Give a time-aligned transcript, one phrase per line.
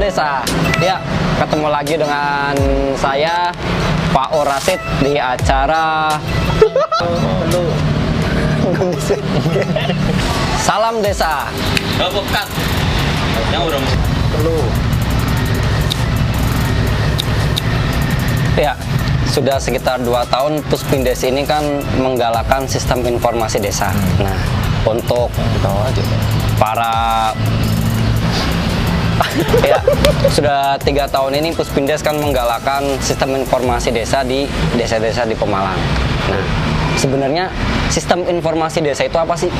[0.00, 0.40] Desa.
[0.80, 0.96] Ya,
[1.36, 2.56] ketemu lagi dengan
[2.96, 3.52] saya
[4.16, 6.16] Pak Orasid di acara
[10.64, 11.44] Salam Desa.
[12.00, 12.46] Bukan.
[13.52, 13.80] Yang udah
[18.56, 18.72] Ya,
[19.28, 21.60] sudah sekitar dua tahun Puspindes ini kan
[22.00, 23.92] menggalakkan sistem informasi desa.
[24.16, 24.36] Nah,
[24.88, 25.28] untuk
[26.56, 27.32] para
[29.70, 29.78] ya
[30.32, 35.78] sudah tiga tahun ini Puspindes kan menggalakkan sistem informasi desa di desa-desa di Pemalang.
[36.30, 36.44] Nah,
[36.96, 37.48] sebenarnya
[37.92, 39.50] sistem informasi desa itu apa sih?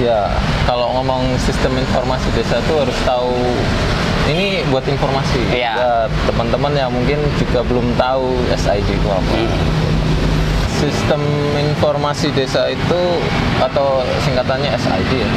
[0.00, 0.32] Ya,
[0.64, 3.36] kalau ngomong sistem informasi desa itu harus tahu
[4.32, 5.40] ini buat informasi.
[5.52, 5.72] Iya.
[5.74, 5.92] Ya,
[6.30, 9.34] teman-teman yang mungkin juga belum tahu SID itu apa.
[10.82, 11.22] Sistem
[11.58, 13.00] informasi desa itu
[13.62, 15.30] atau singkatannya SID ya.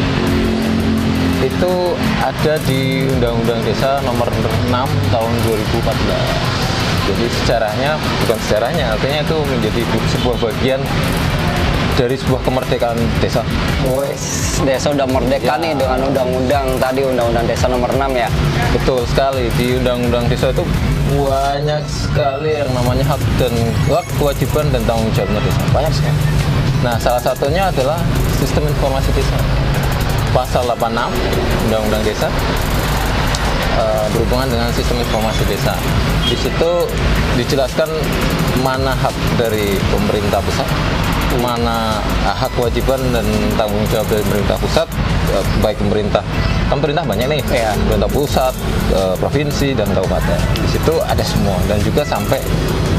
[1.43, 4.71] Itu ada di Undang-Undang Desa nomor 6
[5.11, 6.55] tahun 2014.
[7.05, 7.91] Jadi sejarahnya
[8.25, 9.81] bukan sejarahnya, artinya itu menjadi
[10.15, 10.81] sebuah bagian
[11.95, 13.39] dari sebuah kemerdekaan desa.
[13.95, 15.61] Wes, desa udah merdeka Ya.
[15.61, 18.27] nih dengan undang-undang tadi undang-undang desa nomor 6 ya.
[18.75, 20.63] Betul sekali di Undang-Undang Desa itu
[21.15, 23.53] banyak sekali yang namanya hak dan
[23.87, 26.19] hak kewajiban dan tanggung jawabnya desa banyak sekali.
[26.83, 28.01] Nah salah satunya adalah
[28.35, 29.37] sistem informasi desa
[30.35, 30.91] pasal 86
[31.65, 32.27] Undang-Undang Desa
[33.75, 35.71] eh, berhubungan dengan sistem informasi desa.
[36.25, 36.71] Di situ
[37.35, 37.87] dijelaskan
[38.59, 40.67] mana hak dari pemerintah pusat,
[41.39, 43.23] mana hak kewajiban dan
[43.55, 44.87] tanggung jawab dari pemerintah pusat,
[45.31, 46.23] eh, baik pemerintah
[46.65, 47.71] kan pemerintah banyak nih, Iya.
[47.77, 48.53] pemerintah pusat,
[48.91, 50.39] eh, provinsi dan kabupaten.
[50.57, 52.41] Di situ ada semua dan juga sampai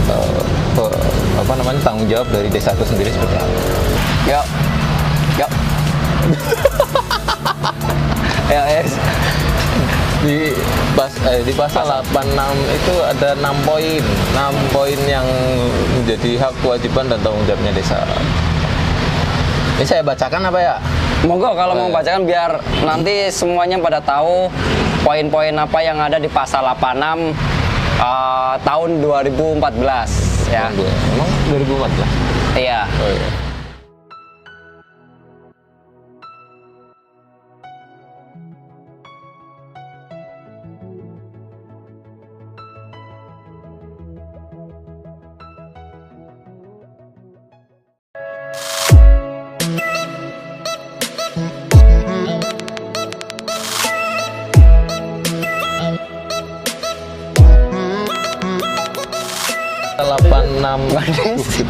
[0.06, 0.41] eh,
[0.73, 1.03] pe-
[1.37, 3.48] apa namanya tanggung jawab dari desa itu sendiri seperti apa.
[4.27, 4.47] Yuk.
[5.37, 5.48] ya,
[8.51, 8.95] yes.
[10.27, 10.55] di
[10.97, 12.34] pas eh, di pasal 86
[12.73, 15.27] itu ada 6 poin 6 poin yang
[16.01, 18.01] menjadi hak kewajiban dan tanggung jawabnya desa
[19.77, 20.77] ini saya bacakan apa ya
[21.27, 21.97] Monggo kalau mau Boleh.
[22.01, 22.51] bacakan biar
[22.87, 24.49] nanti semuanya pada tahu
[25.03, 27.34] poin-poin apa yang ada di pasal 86
[28.01, 30.71] eh, tahun 2014 ya.
[31.15, 32.89] emang 2014 Iya.
[32.89, 33.46] oh iya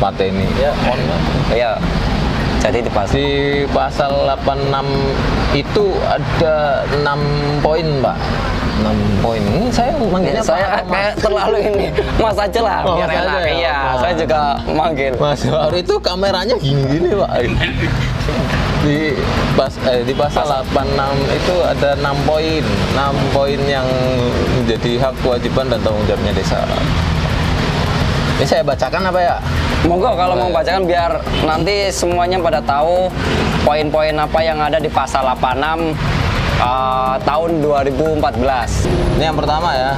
[0.07, 1.01] pateni ya mohon.
[1.51, 1.73] Iya.
[2.57, 3.29] Jadi di pasal di
[3.69, 4.81] pasal 86
[5.55, 7.05] itu ada 6
[7.61, 8.17] poin pak
[8.77, 8.91] 6
[9.21, 10.91] poin Hmm, saya manggilnya Ya, saya Pak Mas.
[10.91, 13.39] kayak terlalu ini Mas aja lah Oh, biar Mas enak.
[13.39, 13.53] ya?
[13.55, 13.97] Iya, Oh.
[13.99, 15.13] saya juga manggil.
[15.17, 17.31] Mas Baru itu kameranya gini-gini pak
[18.79, 19.15] di
[19.55, 20.75] pas eh, di pasal 86
[21.33, 22.63] itu ada 6 poin
[22.93, 23.87] 6 poin yang
[24.55, 26.59] menjadi hak kewajiban dan tanggung jawabnya desa
[28.37, 29.37] ini saya bacakan apa ya
[29.87, 33.07] Monggo kalau mau bacakan biar nanti semuanya pada tahu
[33.63, 35.95] poin-poin apa yang ada di pasal 86
[36.59, 39.17] eh, tahun 2014.
[39.17, 39.95] ini yang pertama ya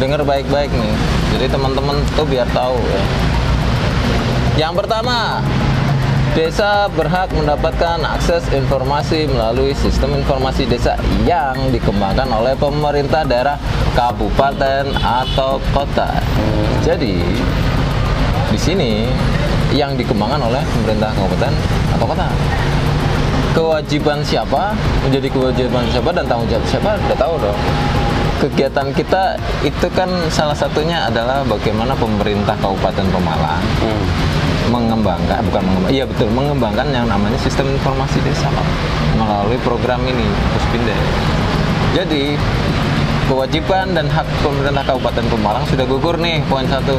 [0.00, 0.92] dengar baik-baik nih
[1.36, 3.02] jadi teman-teman tuh biar tahu ya
[4.56, 5.44] yang pertama
[6.30, 10.94] Desa berhak mendapatkan akses informasi melalui sistem informasi desa
[11.26, 13.58] yang dikembangkan oleh pemerintah daerah,
[13.98, 16.22] kabupaten atau kota.
[16.86, 17.18] Jadi di
[18.60, 19.08] sini
[19.72, 21.52] yang dikembangkan oleh pemerintah kabupaten
[21.96, 22.28] atau kota.
[23.50, 27.58] Kewajiban siapa menjadi kewajiban siapa dan tanggung jawab siapa udah tahu dong.
[28.40, 34.04] Kegiatan kita itu kan salah satunya adalah bagaimana pemerintah Kabupaten Pemalang Hmm.
[34.72, 38.66] mengembangkan bukan mengembangkan iya betul mengembangkan yang namanya sistem informasi desa Pak,
[39.18, 40.24] melalui program ini
[40.56, 41.00] Puspindes.
[41.92, 42.38] Jadi
[43.28, 46.96] kewajiban dan hak pemerintah Kabupaten Pemalang sudah gugur nih poin satu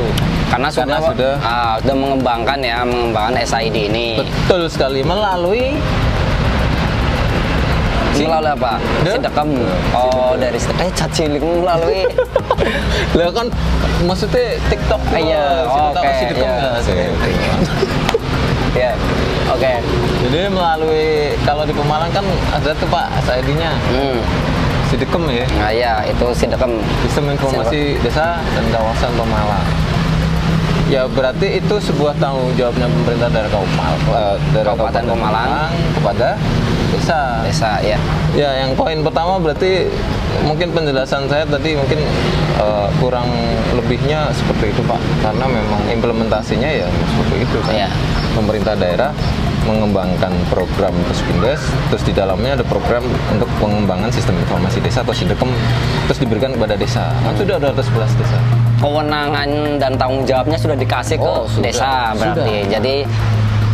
[0.51, 4.19] Karena sudah sudah ah, sudah mengembangkan ya, mengembangkan SID ini.
[4.19, 5.79] betul sekali melalui
[8.21, 8.77] Melalui apa?
[9.01, 9.17] Duh.
[9.17, 9.49] Sidekem.
[9.97, 10.83] Oh, dari Sidekem.
[10.85, 12.05] Eh, cacilik melalui
[13.17, 13.47] lah kan
[14.05, 16.05] maksudnya TikTok iya, oke,
[16.37, 16.53] iya.
[18.83, 18.91] ya.
[19.49, 19.73] Oke.
[20.21, 22.21] Jadi melalui kalau di Pemalang kan
[22.53, 24.19] ada tuh Pak SID-nya Hmm.
[24.91, 26.77] Sidekem ya Nah, ya, itu Sidekem.
[27.07, 29.65] Sistem Informasi Desa dan Kawasan Pemalang.
[30.91, 35.71] Ya berarti itu sebuah tanggung jawabnya pemerintah dari Kabupaten, eh, dari Kabupaten Pemalang.
[35.95, 36.35] kepada
[36.91, 37.19] desa.
[37.47, 37.95] Desa ya.
[38.35, 39.87] Ya yang poin pertama berarti
[40.43, 42.03] mungkin penjelasan saya tadi mungkin
[42.59, 43.31] eh, kurang
[43.71, 44.99] lebihnya seperti itu Pak.
[45.23, 47.71] Karena memang implementasinya ya seperti itu kan.
[47.71, 47.89] Iya.
[48.35, 49.15] Pemerintah daerah
[49.63, 55.53] mengembangkan program Puspindes, terus di dalamnya ada program untuk pengembangan sistem informasi desa atau Sidekem,
[56.09, 57.13] terus diberikan kepada desa.
[57.21, 58.70] Kan sudah ada 11 desa.
[58.81, 61.63] Kewenangan dan tanggung jawabnya sudah dikasih ke Oh, sudah.
[61.63, 62.41] desa berarti.
[62.41, 62.65] Sudah.
[62.67, 62.95] Jadi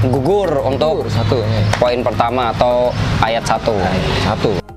[0.06, 1.62] gugur untuk Gugur satu ini.
[1.80, 3.74] poin pertama atau ayat satu.
[4.22, 4.77] Satu.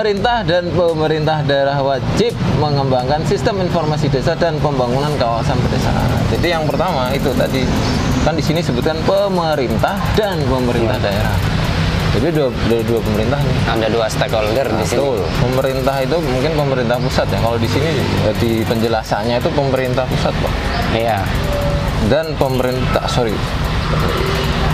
[0.00, 6.08] Pemerintah dan pemerintah daerah wajib mengembangkan sistem informasi desa dan pembangunan kawasan pedesaan.
[6.32, 7.68] Jadi yang pertama itu tadi
[8.24, 11.36] kan di sini sebutkan pemerintah dan pemerintah daerah.
[12.16, 13.56] Jadi dua, dua, dua pemerintah nih.
[13.76, 15.04] Ada dua stakeholder di sini.
[15.04, 15.20] Betul.
[15.36, 17.38] Pemerintah itu mungkin pemerintah pusat ya.
[17.44, 20.52] Kalau di sini eh, di penjelasannya itu pemerintah pusat, Pak.
[20.96, 21.20] Iya.
[22.08, 23.36] Dan pemerintah, sorry.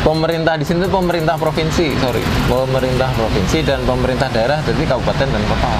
[0.06, 2.22] Pemerintah di sini itu pemerintah provinsi, sorry.
[2.46, 5.72] Pemerintah provinsi dan pemerintah daerah jadi kabupaten dan kota.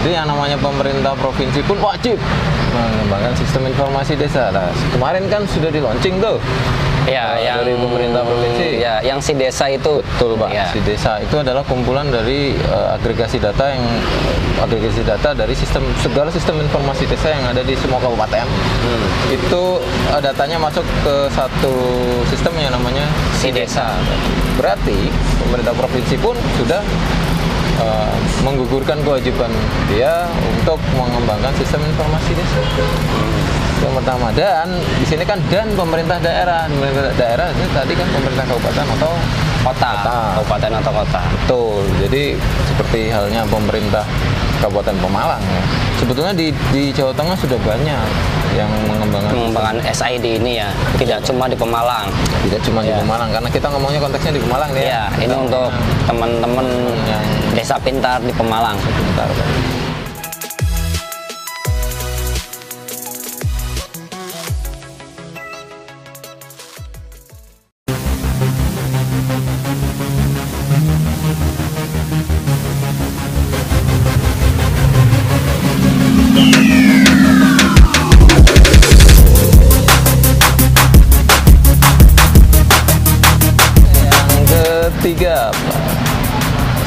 [0.00, 2.16] Jadi yang namanya pemerintah provinsi pun wajib
[2.72, 4.48] mengembangkan sistem informasi desa.
[4.54, 6.38] Nah, kemarin kan sudah di launching tuh.
[7.10, 8.66] Ya, Eh, yang dari pemerintah provinsi.
[8.78, 9.98] Ya, yang si desa itu.
[9.98, 10.48] Betul Pak.
[10.54, 10.70] Ya.
[10.70, 13.82] Si desa itu adalah kumpulan dari eh, agregasi data yang
[14.62, 18.46] agregasi data dari sistem segala sistem informasi desa yang ada di semua kabupaten.
[18.46, 19.34] Hmm.
[19.34, 19.82] Itu
[20.14, 21.74] eh, datanya masuk ke satu
[22.30, 23.04] sistem yang namanya
[23.34, 23.90] Si desa.
[24.54, 25.10] Berarti
[25.42, 26.78] pemerintah provinsi pun sudah
[27.82, 28.14] eh,
[28.46, 29.50] menggugurkan kewajiban
[29.90, 32.60] dia untuk mengembangkan sistem informasi desa.
[33.80, 34.68] Yang pertama dan
[35.00, 39.12] di sini kan dan pemerintah daerah, pemerintah daerah itu tadi kan pemerintah kabupaten atau
[39.60, 40.16] Kota, Kota.
[40.40, 41.20] kabupaten atau kota.
[41.44, 41.82] Betul.
[42.00, 42.22] Jadi
[42.64, 44.04] seperti halnya pemerintah
[44.60, 45.62] Kabupaten Pemalang ya.
[46.00, 48.04] Sebetulnya di, di Jawa Tengah sudah banyak
[48.56, 52.08] yang mengembangkan Pengembangan SID ini ya, tidak cuma di Pemalang.
[52.48, 53.00] tidak cuma di Ya.
[53.04, 55.70] Pemalang karena kita ngomongnya konteksnya di Pemalang nih Ya, ini untuk
[56.08, 56.66] teman-teman
[57.04, 58.76] yang desa pintar di Pemalang.
[59.16, 59.28] Pak.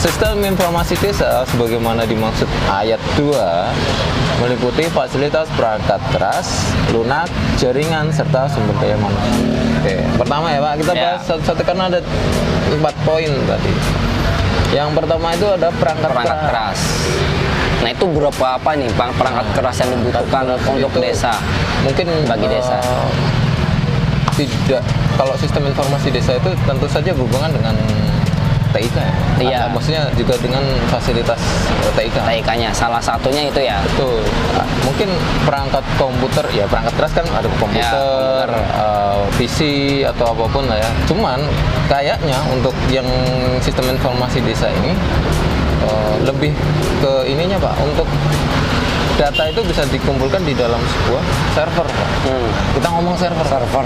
[0.04, 3.32] Sistem informasi desa sebagaimana dimaksud ayat 2
[4.44, 9.56] meliputi fasilitas perangkat keras, lunak, jaringan serta sumber daya manusia.
[9.80, 11.02] Oke, pertama ya Pak, kita Ya.
[11.08, 12.00] bahas satu-satu karena ada
[12.68, 13.74] empat poin tadi.
[14.76, 16.80] Yang pertama itu ada perangkat, Perangkat keras.
[17.80, 21.32] Nah, itu berapa apa nih Bang, perangkat keras yang dibutuhkan untuk Itu desa?
[21.88, 22.76] Mungkin Bagi desa.
[22.76, 23.08] eh,
[24.36, 24.84] tidak
[25.16, 27.76] kalau sistem informasi desa itu tentu saja berhubungan dengan
[28.74, 29.14] TIK ya.
[29.40, 29.58] Iya.
[29.64, 31.40] Atau Maksudnya juga dengan fasilitas
[31.94, 32.18] TIK.
[32.18, 33.78] TIK-nya salah satunya itu ya.
[33.86, 34.26] Betul.
[34.54, 35.10] Ah, Mungkin
[35.46, 38.50] perangkat komputer, ya perangkat keras kan ada komputer, Ya, komputer.
[38.54, 39.60] eh, PC
[40.04, 40.90] atau apa pun lah ya.
[41.06, 41.40] Cuman
[41.88, 43.06] kayaknya untuk yang
[43.58, 44.92] sistem informasi desa ini
[45.84, 46.52] eh, lebih
[47.00, 48.06] ke ininya pak, untuk
[49.14, 51.88] data itu bisa dikumpulkan di dalam sebuah server.
[52.26, 52.50] Hmm.
[52.74, 53.46] Kita ngomong server.
[53.46, 53.86] Server.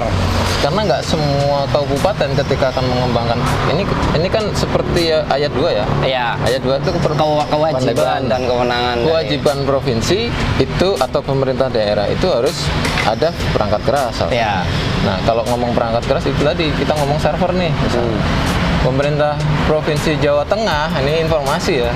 [0.57, 3.37] Karena nggak semua kabupaten ketika akan mengembangkan
[3.69, 3.83] ini
[4.15, 5.85] ini kan seperti ya, ayat 2 ya.
[6.01, 6.27] Ya.
[6.41, 10.19] Ayat 2 itu keper- Kewa- kewajiban dan kewenangan dari- kewajiban provinsi
[10.57, 12.65] itu atau pemerintah daerah itu harus
[13.03, 14.15] ada perangkat keras.
[14.31, 14.63] Ya.
[15.05, 17.71] Nah, kalau ngomong perangkat keras itu tadi kita ngomong server nih.
[17.73, 18.15] misalnya.
[18.17, 18.55] Hmm.
[18.77, 19.33] Pemerintah
[19.67, 21.91] Provinsi Jawa Tengah ini informasi ya.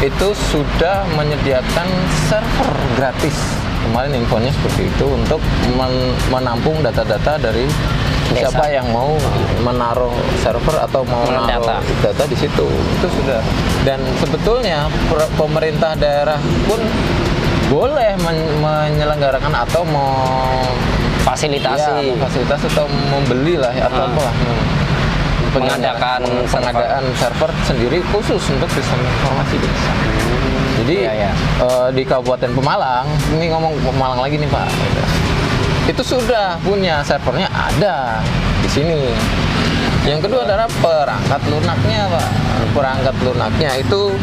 [0.00, 1.88] Itu sudah menyediakan
[2.24, 3.36] server gratis.
[3.82, 5.40] Kemarin infonya seperti itu untuk
[5.70, 7.64] men- menampung data-data dari
[8.30, 8.46] Desa.
[8.46, 9.18] siapa yang mau
[9.60, 11.76] menaruh server atau mau Menaruh data.
[12.00, 13.42] data di situ itu sudah
[13.82, 14.86] dan sebetulnya
[15.34, 16.78] pemerintah daerah pun
[17.68, 20.62] boleh men- menyelenggarakan atau mau
[21.20, 22.06] Fasilitasi.
[22.06, 24.16] ya, fasilitas atau membeli lah ya, atau Hmm.
[24.16, 24.62] hmm.
[25.50, 29.92] Mengadakan pengadaan server sendiri khusus untuk sistem informasi desa.
[30.80, 31.32] Jadi Iya, iya.
[31.60, 34.68] eh, di Kabupaten Pemalang, ini ngomong Pemalang lagi nih Pak.
[35.90, 38.22] Itu sudah punya servernya ada
[38.62, 39.10] di sini.
[40.06, 42.28] Yang kedua adalah perangkat lunaknya Pak.
[42.72, 44.14] Perangkat lunaknya itu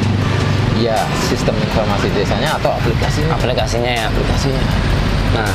[0.79, 3.35] ya sistem informasi desanya atau aplikasinya.
[3.35, 4.05] aplikasinya ya.
[4.09, 4.63] Aplikasinya.
[5.35, 5.51] Nah,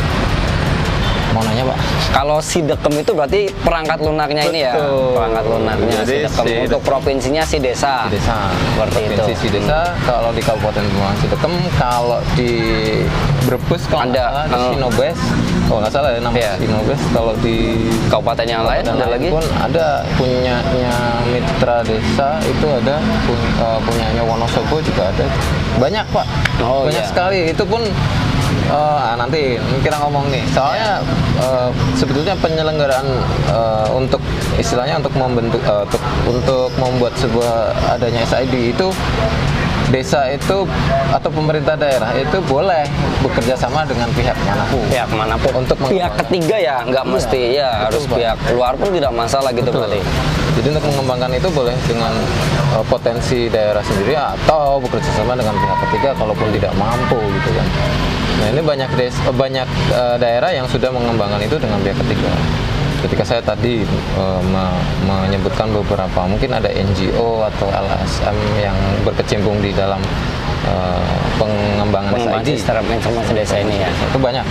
[1.33, 1.77] mau nanya pak
[2.13, 5.17] Kalau Sidekem itu berarti perangkat lunaknya ini ya, Betul.
[5.17, 6.45] perangkat lunaknya Jadi Sidekem.
[6.47, 8.07] si- Untuk provinsinya si desa.
[8.07, 9.41] di desa Seperti provinsi itu.
[9.41, 12.53] si desa kalau di kabupaten Kepulauan Sidekem kalau di
[13.43, 14.69] Brebes kalau Ada, salah di eh.
[14.71, 15.19] Sinobes
[15.63, 16.53] kalau nggak salah ya nama Iya.
[16.55, 17.57] Sinobes kalau di
[18.07, 19.29] Kabupaten yang lain ada lagi?
[19.29, 25.27] pun ada punyanya mitra desa itu ada pun- eh, punyanya Wonosobo juga ada
[25.75, 26.27] banyak pak
[26.61, 27.09] Oh, banyak iya.
[27.09, 27.83] sekali itu pun
[28.71, 31.01] ah, nanti kita ngomong nih soalnya
[31.39, 33.09] eh, sebetulnya penyelenggaraan
[33.51, 34.21] eh, untuk
[34.57, 38.89] istilahnya untuk membentuk eh, untuk untuk membuat sebuah adanya SID itu
[39.93, 40.65] desa itu
[41.13, 42.89] atau pemerintah daerah itu boleh
[43.21, 45.53] bekerja sama dengan pihak mana pun Pihak mana pun.
[45.61, 48.17] Untuk pihak ketiga ya, nggak Iya, mesti ya betul, harus Pak.
[48.17, 49.85] pihak luar pun tidak masalah gitu Betul.
[49.85, 50.01] berarti.
[50.53, 52.13] Jadi untuk mengembangkan itu boleh dengan
[52.73, 57.67] uh, potensi daerah sendiri atau bekerja sama dengan pihak ketiga kalaupun tidak mampu gitu kan.
[58.43, 62.31] Nah ini banyak des uh, banyak uh, daerah yang sudah mengembangkan itu dengan pihak ketiga.
[63.01, 63.83] Ketika saya tadi
[64.15, 69.99] uh, me- menyebutkan beberapa, mungkin ada NGO atau LSM yang berkecimpung di dalam
[70.67, 71.03] uh,
[71.35, 72.63] pengembangan Pengembangan SID.
[72.93, 73.91] informasi desa ini ya.
[73.91, 74.47] Itu banyak.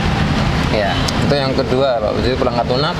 [0.71, 0.91] Ya.
[1.21, 2.12] Itu yang kedua, Pak.
[2.24, 2.95] Jadi perangkat lunak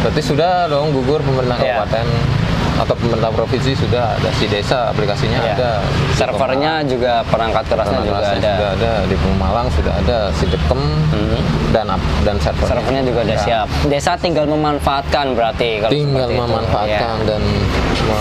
[0.00, 1.80] berarti sudah dong gugur pemerintah Iya.
[1.80, 2.06] kabupaten
[2.74, 5.54] atau pemerintah provinsi sudah ada si desa aplikasinya Ya.
[5.54, 5.70] ada.
[6.12, 8.34] Servernya juga perangkat kerasnya juga ada.
[8.34, 11.38] sudah ada di Pemalang sudah ada si Dekem Hmm.
[11.70, 11.86] dan
[12.22, 12.70] dan servernya.
[12.74, 13.40] Servernya juga udah Ya.
[13.40, 13.66] siap.
[13.86, 16.42] Desa tinggal memanfaatkan berarti kalau Tinggal seperti itu.
[16.44, 17.26] memanfaatkan Ya.
[17.26, 17.42] dan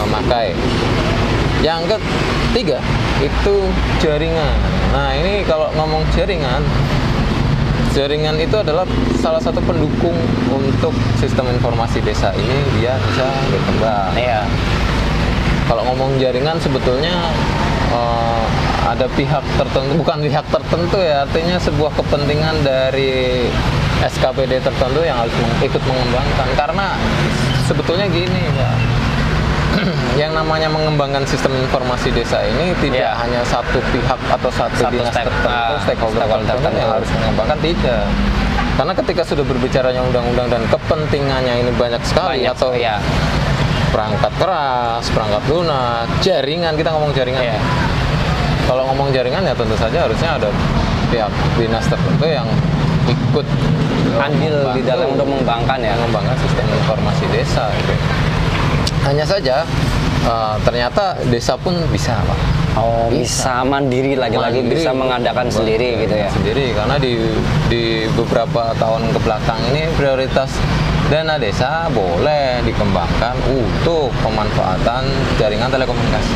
[0.03, 0.48] memakai.
[1.62, 2.77] Yang ketiga
[3.19, 3.55] itu
[3.98, 4.55] jaringan.
[4.91, 6.60] Nah ini kalau ngomong jaringan
[7.93, 8.89] Jaringan itu adalah
[9.21, 10.17] salah satu pendukung
[10.50, 10.89] untuk
[11.21, 14.17] sistem informasi desa ini dia bisa berkembang.
[14.17, 14.41] Iya.
[15.69, 17.13] Kalau ngomong jaringan sebetulnya
[17.93, 18.45] eh,
[18.89, 23.45] ada pihak tertentu, bukan pihak tertentu ya, artinya sebuah kepentingan dari
[24.01, 25.31] SKPD tertentu yang harus
[25.62, 26.50] ikut mengembangkan.
[26.57, 26.97] Karena
[27.69, 28.92] sebetulnya gini, Pak.
[30.22, 33.12] yang namanya mengembangkan sistem informasi desa ini tidak Iya.
[33.18, 36.94] hanya satu pihak atau satu, Satu dinas stake- tertentu, ah, stakeholder stakeholder tertentu yang tertentu.
[36.94, 38.03] harus mengembangkan tidak.
[38.74, 42.98] Karena ketika sudah berbicaranya undang-undang dan kepentingannya ini banyak sekali Banyak, atau ya.
[43.89, 47.42] perangkat keras, perangkat lunak, jaringan kita ngomong jaringan.
[47.44, 47.58] Iya.
[48.63, 50.50] Kalau ngomong jaringan ya tentu saja harusnya ada
[51.08, 52.48] pihak dinas tertentu yang
[53.06, 53.46] ikut
[54.15, 55.94] Andil di dalam untuk mengembangkan ya.
[55.94, 57.65] mengembangkan sistem informasi desa.
[57.75, 57.94] Gitu.
[59.03, 59.67] Hanya saja
[60.24, 62.39] eh, ternyata desa pun bisa, Pak.
[62.74, 66.29] Oh, bisa, mandiri lagi-lagi bisa mengadakan sendiri gitu ya.
[66.33, 67.22] Sendiri karena di
[67.69, 70.57] di beberapa tahun ke belakang ini prioritas
[71.13, 75.05] dana desa boleh dikembangkan untuk pemanfaatan
[75.38, 76.33] jaringan telekomunikasi.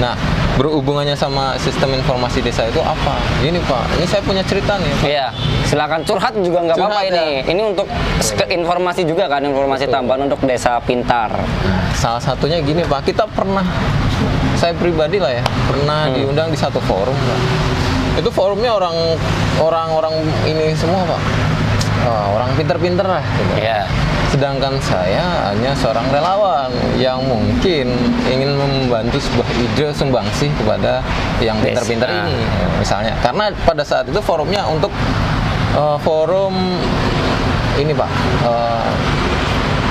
[0.00, 0.16] Nah,
[0.56, 3.14] berhubungannya sama sistem informasi desa itu apa?
[3.38, 4.88] Gini Pak, ini saya punya cerita nih.
[4.90, 5.04] Pak.
[5.04, 5.26] Iya,
[5.62, 7.24] silakan curhat juga nggak apa-apa Curhat, ini.
[7.36, 7.42] ya.
[7.46, 7.86] Ini untuk
[8.18, 9.94] ske- informasi juga kan, informasi Betul.
[9.94, 11.28] tambahan untuk desa pintar.
[11.92, 13.64] Salah satunya gini Pak, kita pernah,
[14.54, 16.14] saya pribadi lah ya, pernah Hmm.
[16.14, 17.38] diundang di satu forum Pak.
[18.16, 18.96] Itu forumnya orang
[19.56, 21.20] orang-orang ini semua Pak,
[22.02, 23.20] Ah, orang pinter-pinter lah.
[23.20, 23.52] Gitu.
[23.60, 23.82] Iya.
[24.36, 26.68] Sedangkan saya hanya seorang relawan
[27.00, 27.88] yang mungkin
[28.28, 31.00] ingin membantu sebuah ide sumbangsih kepada
[31.40, 31.80] yang Desa.
[31.80, 32.44] pinter-pinter ini,
[32.76, 33.16] misalnya.
[33.24, 34.92] Karena pada saat itu forumnya untuk
[35.72, 36.52] eh, forum
[37.80, 38.10] ini Pak,
[38.44, 38.84] eh,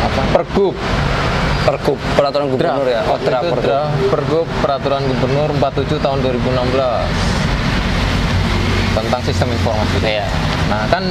[0.05, 0.21] apa?
[0.29, 0.77] Pergub
[1.65, 3.01] Pergub peraturan gubernur ya.
[3.09, 3.65] Oh, draft itu pergub.
[3.65, 6.53] draft Pergub Peraturan Gubernur 47 tahun 2016
[8.93, 9.97] tentang sistem informasi.
[10.05, 10.29] Iya.
[10.69, 11.01] Nah kan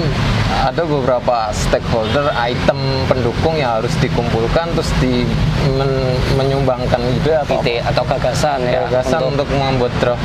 [0.62, 2.78] ada beberapa stakeholder item
[3.10, 5.26] pendukung yang harus dikumpulkan terus di
[5.74, 10.22] men- menyumbangkan ide atau Ide atau gagasan ya gagasan untuk, membuat draft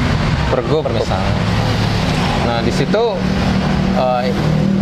[0.53, 1.33] pergub, misalnya.
[2.45, 3.03] Nah di situ
[3.97, 4.23] eh,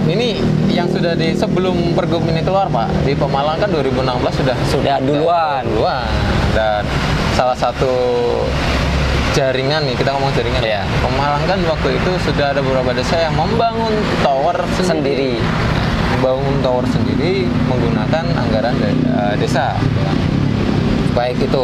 [0.08, 0.40] ini
[0.72, 5.64] yang sudah di sebelum pergub ini keluar pak di Pemalang kan 2016 sudah sudah duluan.
[5.68, 6.08] duluan
[6.56, 6.84] dan
[7.36, 7.92] salah satu
[9.38, 10.82] jaringan nih kita ngomong jaringan Iya.
[11.00, 15.38] Pemalang kan waktu itu sudah ada beberapa desa yang membangun tower Sendiri.
[15.38, 15.46] sendiri,
[16.12, 19.78] membangun tower sendiri menggunakan anggaran dari eh, desa
[21.14, 21.64] baik itu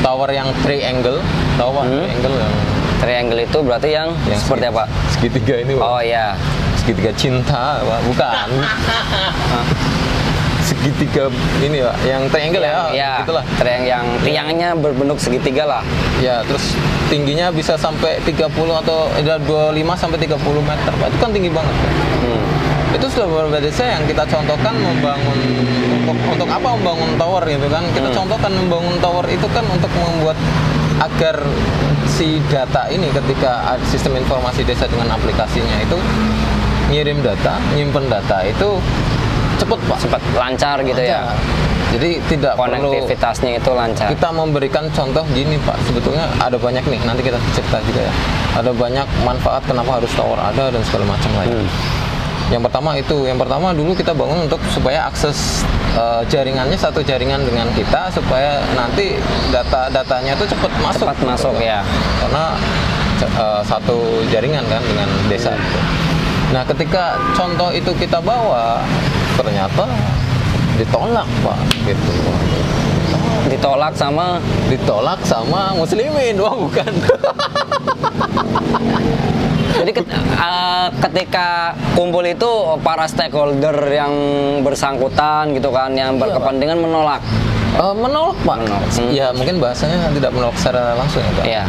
[0.00, 1.20] tower yang triangle
[1.54, 2.00] tower Hmm.
[2.02, 2.54] triangle yang
[3.02, 4.84] Triangle itu berarti yang, yang seperti segi- apa?
[5.10, 5.82] segitiga ini Pak.
[5.82, 6.38] Oh iya.
[6.76, 8.00] segitiga cinta Pak.
[8.06, 8.48] bukan
[10.62, 11.26] segitiga
[11.58, 13.10] ini Pak yang triangle ya, ya.
[13.26, 15.82] gitulah Triang yang tiangnya berbentuk segitiga lah.
[16.22, 16.74] Ya, terus
[17.10, 20.92] tingginya bisa sampai 30 atau eh, 25 sampai 30 meter.
[20.96, 21.06] Pak.
[21.10, 21.74] Itu kan tinggi banget.
[21.74, 21.92] Pak.
[22.22, 22.96] Hmm.
[22.96, 25.38] Itu sudah beberapa desa yang kita contohkan membangun
[26.02, 27.82] untuk untuk apa membangun tower gitu kan.
[27.92, 28.18] Kita Hmm.
[28.24, 30.38] contohkan membangun tower itu kan untuk membuat
[31.02, 31.36] agar
[32.06, 35.98] si data ini ketika sistem informasi desa dengan aplikasinya itu
[36.92, 38.76] ngirim data, nyimpen data itu
[39.62, 39.98] cepet pak.
[40.02, 41.30] cepat lancar gitu ya.
[41.92, 44.08] Jadi tidak perlu konektivitasnya itu lancar.
[44.10, 45.76] Kita memberikan contoh gini pak.
[45.86, 48.14] Sebetulnya ada banyak nih nanti kita cerita juga ya.
[48.58, 51.62] Ada banyak manfaat kenapa harus tower ada dan segala macam lain.
[51.62, 51.70] Hmm.
[52.50, 55.64] yang pertama itu yang pertama dulu kita bangun untuk supaya akses
[55.96, 59.16] eh, jaringannya satu jaringan dengan kita supaya nanti
[59.48, 61.80] data datanya itu cepat masuk cepat masuk ya.
[62.20, 62.44] Karena
[63.24, 65.80] eh, satu jaringan kan dengan desa itu.
[66.52, 68.84] Nah, ketika contoh itu kita bawa,
[69.34, 69.84] ternyata
[70.74, 72.12] ditolak, Pak, gitu.
[73.44, 76.88] ditolak sama Ditolak sama muslimin, wah bukan.
[79.72, 81.48] jadi ket- eh, ketika
[81.92, 84.12] kumpul itu para stakeholder yang
[84.62, 87.20] bersangkutan gitu kan yang berkepentingan menolak
[87.72, 88.56] Eh, menolak, Pak.
[88.60, 88.84] Menolak.
[88.92, 89.08] Hmm.
[89.08, 91.44] Ya, mungkin bahasanya tidak menolak secara langsung ya, Pak.
[91.48, 91.64] Iya.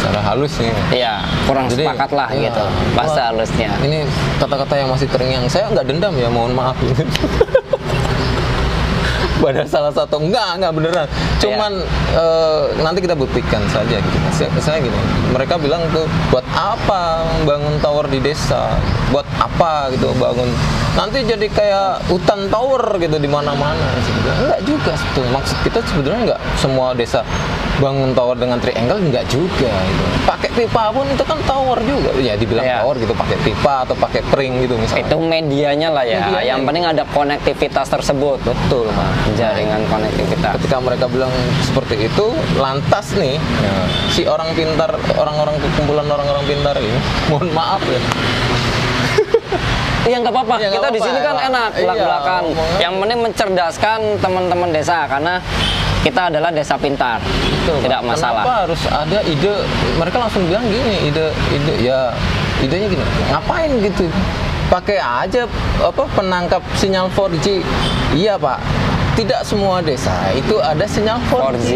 [0.00, 0.72] Secara halus nih.
[0.96, 2.48] Iya, kurang Jadi, sepakat lah iya.
[2.48, 2.64] gitu
[2.96, 3.68] bahasa halusnya.
[3.84, 4.08] Ini
[4.40, 5.44] kata-kata yang masih terngiang.
[5.44, 6.72] Saya nggak dendam ya, mohon maaf.
[9.40, 11.08] Pada salah satu enggak enggak beneran.
[11.40, 11.84] Cuman
[12.16, 14.16] eh, nanti kita buktikan saja gitu.
[14.32, 14.96] Saya, saya gini,
[15.36, 18.72] mereka bilang tuh buat apa bangun tower di desa?
[19.12, 20.48] Buat apa gitu bangun?
[20.96, 23.84] Nanti jadi kayak hutan tower gitu di mana-mana.
[24.44, 25.32] Enggak juga sebetulnya.
[25.40, 27.20] Maksud kita sebenarnya enggak semua desa
[27.78, 30.04] bangun tower dengan triangle enggak juga gitu.
[30.26, 32.10] Pakai pipa pun itu kan tower juga.
[32.18, 32.82] Ya dibilang Iya.
[32.82, 35.06] tower gitu pakai pipa atau pakai pring gitu misalnya.
[35.06, 36.18] Itu medianya lah ya.
[36.26, 36.44] Medianya.
[36.44, 38.38] Yang penting ada konektivitas tersebut.
[38.42, 39.08] Betul, Pak.
[39.38, 40.52] Jaringan konektivitas.
[40.58, 41.30] ketika mereka bilang
[41.62, 43.72] seperti itu lantas nih ya,
[44.08, 46.98] si orang pintar orang-orang kumpulan orang-orang pintar ini
[47.28, 48.00] mohon maaf ya
[50.08, 50.54] Iya nggak apa-apa.
[50.56, 51.48] Iya, nggak Kita di sini kan ya, Pak.
[51.52, 52.42] enak Iya, belak-belakan.
[52.48, 52.78] ngomongnya.
[52.80, 55.34] Yang penting mencerdaskan teman-teman desa karena
[56.00, 57.18] kita adalah desa pintar.
[57.20, 57.84] Betul, Pak.
[57.84, 58.42] Tidak masalah.
[58.42, 59.54] Kenapa harus ada ide?
[60.00, 62.16] Mereka langsung bilang gini, ide, ide, ya,
[62.64, 63.04] idenya gini.
[63.28, 64.04] Ngapain gitu?
[64.70, 65.50] Pakai aja
[65.82, 67.60] apa penangkap sinyal 4G.
[68.14, 68.62] Iya pak.
[69.18, 71.58] Tidak semua desa itu ada sinyal 4G.
[71.58, 71.70] 4G.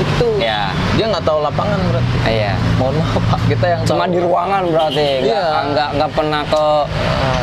[0.00, 0.28] Itu.
[0.38, 0.70] Ya.
[0.96, 2.14] Dia nggak tahu lapangan berarti.
[2.26, 2.52] Iya.
[2.76, 4.12] Mohon maaf pak, kita yang Cuma tahu.
[4.12, 5.08] di ruangan berarti.
[5.22, 5.44] Iya.
[5.66, 6.64] nggak nggak pernah ke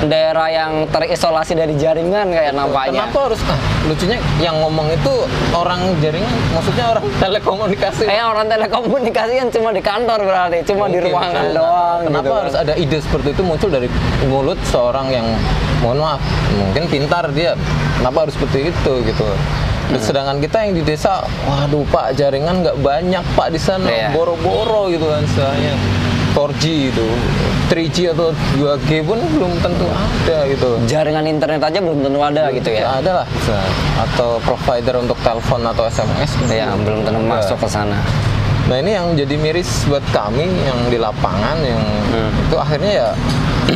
[0.04, 3.06] daerah yang terisolasi dari jaringan kayak nampaknya.
[3.06, 3.39] Kenapa harus?
[3.46, 5.13] Ah, lucunya yang ngomong itu
[5.54, 8.04] orang jaringan, maksudnya orang telekomunikasi.
[8.04, 12.00] Kayak orang telekomunikasi kan cuma di kantor berarti, cuma di Mungkin, ruangan saya doang.
[12.04, 12.42] Kenapa gitu kan.
[12.42, 13.88] harus ada ide seperti itu muncul dari
[14.26, 15.28] mulut seorang yang
[15.80, 16.22] mohon maaf,
[16.58, 17.54] mungkin pintar dia.
[17.96, 19.28] Kenapa harus seperti itu gitu?
[19.86, 20.00] Hmm.
[20.00, 24.10] Sedangkan kita yang di desa, waduh Pak jaringan nggak banyak Pak di sana, Iya.
[24.12, 25.76] boro-boro gitu kan istilahnya.
[26.34, 27.08] 4G itu,
[27.67, 30.82] 3G atau 2G pun belum tentu ada gitu.
[30.84, 32.89] Jaringan internet aja belum tentu ada gitu ya.
[32.98, 33.54] ada lah bisa.
[34.02, 36.50] atau provider untuk telepon atau SMS gitu.
[36.50, 37.30] Ya, belum tentu Ada.
[37.38, 38.02] masuk ke sana.
[38.65, 42.30] Nah ini yang jadi miris buat kami yang di lapangan yang Hmm.
[42.41, 43.10] itu akhirnya ya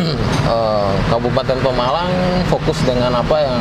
[0.48, 2.10] eh, Kabupaten Pemalang
[2.48, 3.58] fokus dengan apa yang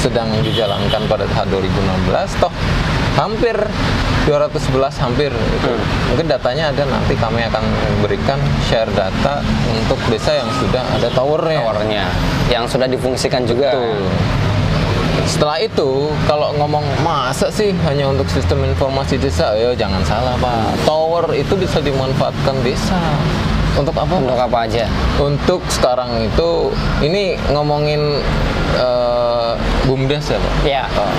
[0.00, 2.52] sedang dijalankan pada tahun 2016 toh
[3.20, 3.56] hampir
[4.24, 5.68] 211 hampir gitu.
[5.68, 5.84] Hmm.
[6.08, 7.64] mungkin datanya ada nanti kami akan
[8.00, 12.04] berikan share data untuk desa yang sudah ada towernya Towernya
[12.48, 13.76] yang sudah difungsikan juga.
[13.76, 14.08] Betul.
[15.28, 20.74] Setelah itu, kalau ngomong masa sih hanya untuk sistem informasi desa, ya jangan salah pak.
[20.82, 22.98] Tower itu bisa dimanfaatkan desa.
[23.78, 24.10] Untuk apa?
[24.18, 24.90] Untuk apa aja?
[25.22, 28.18] Untuk sekarang itu, ini ngomongin
[28.74, 29.09] eh,
[29.84, 30.54] bumdes ya pak.
[30.62, 30.84] Ya.
[30.94, 31.12] Oh,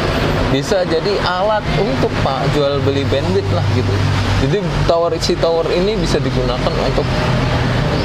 [0.51, 3.93] bisa jadi alat untuk pak jual beli bandwidth lah gitu.
[4.41, 7.07] Jadi tower si tower ini bisa digunakan untuk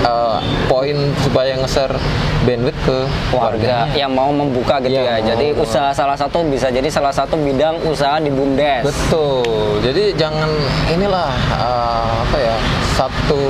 [0.04, 0.38] eh,
[0.68, 1.96] poin supaya nge-share
[2.44, 2.98] bandwidth ke
[3.32, 5.34] warga yang mau membuka gitu Iya, ya.
[5.34, 5.64] Jadi mau.
[5.66, 8.84] usaha salah satu bisa jadi salah satu bidang usaha di BUMDes.
[8.86, 9.80] Betul.
[9.82, 10.50] Jadi jangan
[10.88, 12.56] inilah eh, apa ya
[12.94, 13.42] satu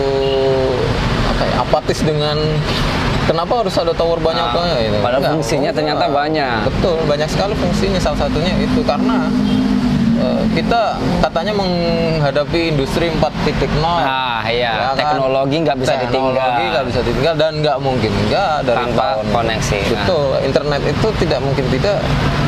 [1.27, 2.39] apa ya apatis dengan
[3.27, 4.97] kenapa harus ada tower banyak Nah, banget gitu.
[4.99, 5.77] padahal Enggak, fungsinya enggak.
[5.77, 6.59] ternyata banyak.
[6.65, 7.99] Betul, banyak sekali fungsinya.
[7.99, 9.17] Salah satunya itu karena
[10.17, 10.81] eh, kita
[11.21, 13.85] katanya menghadapi industri 4.0.
[13.85, 14.73] Ah, iya.
[14.73, 14.95] Ya kan?
[14.97, 16.33] Teknologi nggak bisa ditinggal.
[16.33, 19.25] Teknologi nggak bisa ditinggal dan nggak mungkin nggak dari Tanpa tahun.
[19.31, 19.79] koneksi.
[19.79, 19.91] Nah.
[19.93, 21.97] Betul, internet itu tidak mungkin tidak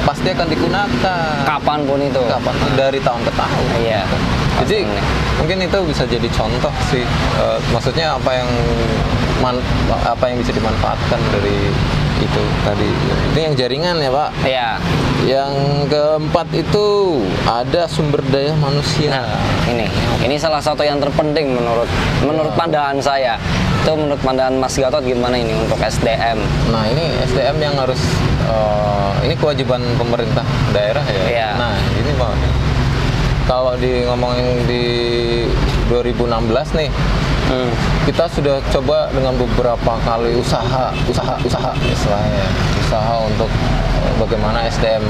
[0.02, 1.32] pasti akan digunakan.
[1.44, 2.20] Kapan pun itu.
[2.24, 3.64] Kapan dari tahun ke tahun.
[3.78, 4.02] Iya.
[4.64, 4.82] Jadi
[5.38, 7.04] mungkin itu bisa jadi contoh sih.
[7.38, 8.48] Eh, maksudnya apa yang
[9.38, 9.64] man-
[10.02, 11.70] apa yang bisa dimanfaatkan dari
[12.18, 12.90] itu tadi.
[13.34, 14.30] Ini yang jaringan ya Pak.
[14.42, 14.70] Iya.
[15.22, 15.52] Yang
[15.86, 16.86] keempat itu
[17.46, 19.22] ada sumber daya manusia.
[19.22, 19.38] Nah,
[19.70, 19.86] ini
[20.26, 21.86] ini salah satu yang terpenting menurut
[22.26, 23.38] menurut pandangan saya.
[23.86, 26.42] Itu menurut pandangan Mas Gatot gimana ini untuk SDM?
[26.74, 28.02] Nah ini SDM yang harus
[28.50, 30.42] eh, ini kewajiban pemerintah
[30.74, 31.22] daerah ya.
[31.30, 31.48] Iya.
[31.54, 32.57] Nah ini Pak.
[33.48, 34.84] Kalau di ngomongin di
[35.88, 36.90] 2016 nih
[37.48, 37.72] Hmm.
[38.04, 42.44] kita sudah coba dengan beberapa kali usaha usaha usaha istilahnya
[42.76, 43.48] usaha untuk
[43.96, 45.00] eh, bagaimana SDM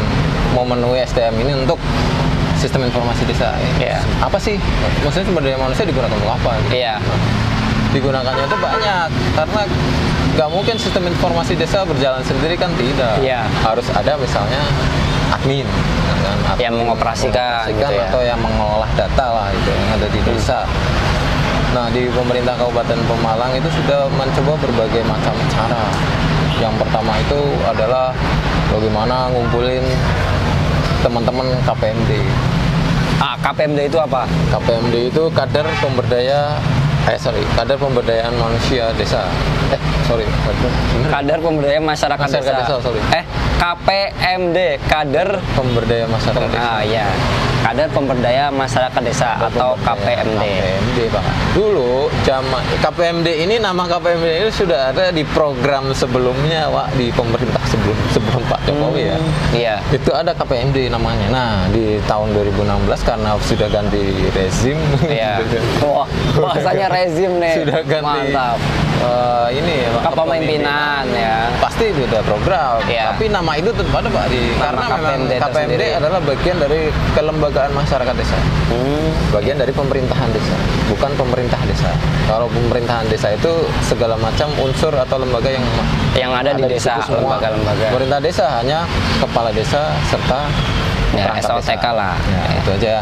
[0.55, 1.83] memenuhi SDM ini untuk
[2.55, 3.99] sistem informasi desa Iya.
[4.23, 4.55] apa sih
[5.03, 6.79] maksudnya sumber daya manusia digunakan untuk apa gitu.
[6.79, 6.95] Iya.
[7.91, 9.61] digunakannya itu banyak karena
[10.39, 13.51] nggak mungkin sistem informasi desa berjalan sendiri kan tidak Iya.
[13.67, 14.63] harus ada misalnya
[15.33, 15.67] admin
[16.23, 18.07] kan, admin Yang mengoperasikan gitu ya.
[18.09, 20.59] atau yang mengolah data lah itu yang ada di desa
[21.69, 25.85] nah di pemerintah Kabupaten Pemalang itu sudah mencoba berbagai macam cara
[26.59, 28.11] yang pertama itu adalah
[28.69, 29.85] bagaimana ngumpulin
[31.01, 32.13] teman-teman KPMD
[33.19, 34.31] Ah, KPMD itu apa?
[34.55, 36.55] KPMD itu kader pemberdaya
[37.07, 39.23] eh sorry kader pemberdayaan manusia desa
[39.71, 40.71] eh sorry kader.
[41.09, 42.67] Kader Pemberdayaan Masyarakat, Masyarakat Desa.
[42.69, 43.01] Desa, sorry.
[43.13, 43.25] Eh,
[43.59, 47.07] KPMD, Kader pemberdaya masyarakat desa Ah iya.
[47.61, 50.39] Kader Pemberdaya Masyarakat Desa atau Pemberdayaan KPMD.
[50.39, 51.93] KPMD pak dulu
[52.23, 57.99] zaman KPMD ini nama KPMD ini sudah ada di program sebelumnya pak di pemerintah sebelum
[58.09, 59.17] sebelum Pak Jokowi ya
[59.51, 59.77] Iya.
[59.91, 62.65] itu ada KPMD namanya nah di tahun 2016
[63.03, 65.41] karena sudah ganti rezim Iya.
[65.85, 67.55] Wah, bahasanya rezim nih.
[67.59, 68.59] sudah ganti Mantap.
[69.01, 71.37] Eh, ini ya, Kepemimpinan ya.
[71.59, 73.13] pasti beda program Iya.
[73.13, 75.87] tapi nama itu tetap ada pak di Nama karena memang KPMD KPMD tersendiri.
[75.95, 76.81] adalah bagian dari
[77.13, 79.11] kelembagaan masyarakat desa Hmm.
[79.31, 80.55] bagian dari pemerintahan desa
[80.87, 81.91] bukan pemerintah desa
[82.25, 85.65] kalau pemerintahan desa itu segala macam unsur atau lembaga yang
[86.15, 87.87] Yang ada di desa, lembaga-lembaga.
[87.89, 88.79] pemerintah desa hanya
[89.19, 90.41] kepala desa serta
[91.11, 91.91] Ya, SOTK desa.
[91.91, 92.15] lah.
[92.21, 92.95] Ya, itu aja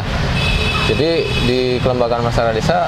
[0.87, 1.09] jadi
[1.43, 2.87] di kelembagaan masyarakat desa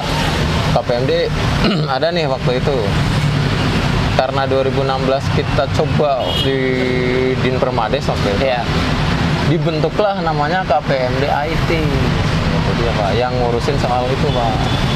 [0.75, 1.11] KPMD
[1.95, 2.77] ada nih waktu itu.
[4.19, 6.59] Karena 2016 kita coba di
[7.39, 8.43] Din Permades waktu itu.
[8.45, 8.63] Iya.
[9.49, 11.69] dibentuklah namanya KPMD IT
[12.69, 14.51] jadi apa yang ngurusin soal itu pak.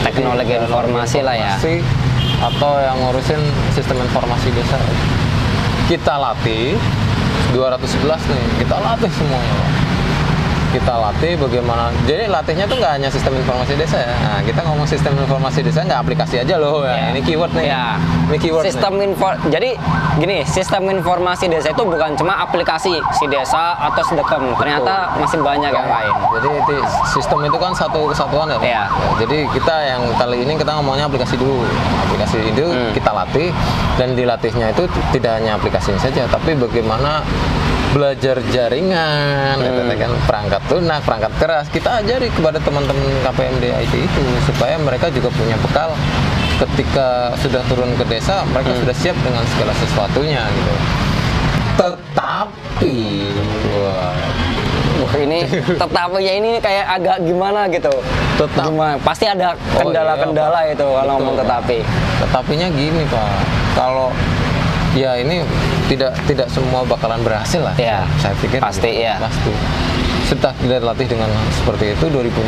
[0.06, 1.58] Teknologi Jadi, informasi lah ya.
[1.58, 1.82] informasi
[2.38, 3.42] atau yang ngurusin
[3.74, 4.78] sistem informasi desa.
[5.90, 6.78] Kita latih
[7.54, 9.73] 211 nih kita latih semuanya pak
[10.74, 14.88] kita latih bagaimana jadi latihnya tuh nggak hanya sistem informasi desa ya nah, kita ngomong
[14.90, 17.14] sistem informasi desa nggak aplikasi aja loh ya.
[17.14, 17.96] Ini keyword nih Ya.
[18.28, 19.78] ini keyword Sistem info jadi
[20.18, 24.42] gini, sistem informasi desa itu bukan cuma aplikasi si desa atau sedekem.
[24.58, 26.14] Ternyata masih banyak yang lain.
[26.38, 26.74] Jadi itu,
[27.10, 28.58] sistem itu kan satu kesatuan ya.
[28.58, 28.72] Iya.
[28.74, 28.84] Ya,
[29.22, 31.62] jadi kita yang kali ini kita ngomongnya aplikasi dulu.
[32.10, 32.90] Aplikasi itu Hmm.
[32.94, 33.50] kita latih
[33.98, 34.84] dan dilatihnya itu
[35.14, 37.22] tidak hanya aplikasinya saja, tapi bagaimana
[37.94, 39.64] belajar jaringan, Hmm.
[39.64, 41.66] gitu kan perangkat lunak, perangkat keras.
[41.70, 45.94] Kita ajari kepada teman-teman KPMD IT itu supaya mereka juga punya bekal
[46.58, 48.82] ketika sudah turun ke desa, mereka Hmm.
[48.82, 50.74] sudah siap dengan segala sesuatunya gitu.
[51.74, 52.96] Tetapi,
[53.76, 54.14] wah,
[54.96, 55.44] Wah, ini
[55.82, 57.92] tetapinya ini kayak agak gimana gitu.
[58.34, 58.72] Tetap.
[58.72, 58.96] Gimana?
[58.98, 60.76] Pasti ada Oh, kendala-kendala iya, Pak.
[60.80, 61.78] itu kalau ngomong tetapi.
[62.18, 63.30] Tetapinya gini pak,
[63.76, 64.08] kalau
[64.94, 65.44] ya ini
[65.86, 67.76] tidak tidak semua bakalan berhasil lah.
[67.76, 68.04] Iya.
[68.18, 69.02] Saya pikir Pasti, gitu.
[69.02, 69.16] iya.
[69.18, 69.52] Pasti.
[70.24, 72.48] Setelah kita latih dengan seperti itu 2016,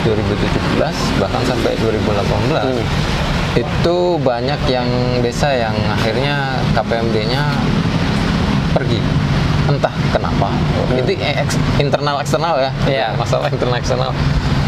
[0.00, 2.84] 2017 bahkan sampai 2018 Hmm.
[3.56, 4.88] itu banyak yang
[5.20, 6.36] desa yang akhirnya
[6.72, 7.42] KPMD-nya
[8.70, 9.00] pergi
[9.66, 10.52] entah kenapa
[10.92, 12.86] itu ex- internal eksternal ya Hmm.
[12.86, 13.08] Iya.
[13.16, 14.10] masalah internal eksternal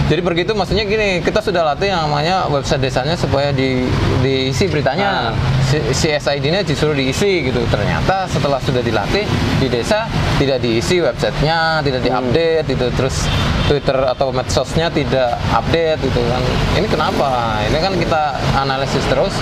[0.09, 3.85] jadi pergi itu maksudnya gini kita sudah latih yang namanya website desanya supaya di
[4.25, 5.29] diisi beritanya.
[5.29, 5.37] Ah.
[5.69, 7.61] si, si SID-nya disuruh diisi gitu.
[7.69, 9.29] Ternyata setelah sudah dilatih
[9.61, 10.09] di desa
[10.41, 12.89] tidak diisi websitenya tidak diupdate gitu.
[12.97, 13.29] Terus
[13.69, 16.41] Twitter atau medsosnya tidak update gitu kan.
[16.81, 17.61] Ini kenapa?
[17.69, 18.23] Ini kan kita
[18.57, 19.37] analisis terus.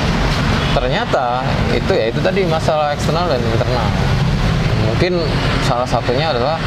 [0.74, 1.46] Ternyata
[1.78, 3.86] itu ya itu tadi masalah eksternal dan internal.
[4.90, 5.14] Mungkin
[5.62, 6.58] salah satunya adalah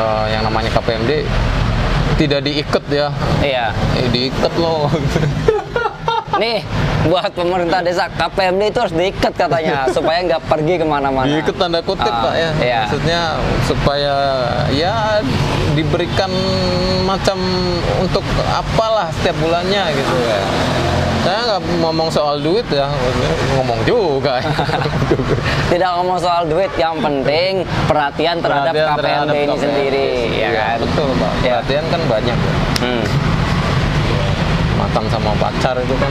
[0.00, 1.28] eh, yang namanya KPMD
[2.14, 3.08] tidak diikat ya
[3.40, 3.66] Iya.
[3.96, 4.86] eh, diikat loh
[6.32, 6.64] Nih,
[7.04, 11.28] buat pemerintah desa KPMD itu harus diikat katanya supaya nggak pergi ke mana-mana.
[11.28, 12.80] diikat tanda kutip Ah, pak ya Iya.
[12.82, 13.20] maksudnya
[13.62, 14.14] supaya
[14.70, 15.20] ya
[15.72, 16.32] diberikan
[17.02, 17.36] macam
[17.98, 20.40] untuk apalah setiap bulannya gitu ya
[21.22, 22.90] saya nggak ngomong soal duit ya
[23.54, 24.42] ngomong juga
[25.70, 29.62] Tidak ngomong soal duit, yang penting perhatian terhadap Perhatian KPMD terhadap ini KPMD.
[29.62, 30.76] sendiri, ya Iya, kan?
[30.82, 31.52] betul pak Iya.
[31.54, 32.54] perhatian kan banyak ya.
[32.80, 33.04] Hmm.
[34.74, 36.10] makan sama pacar itu kan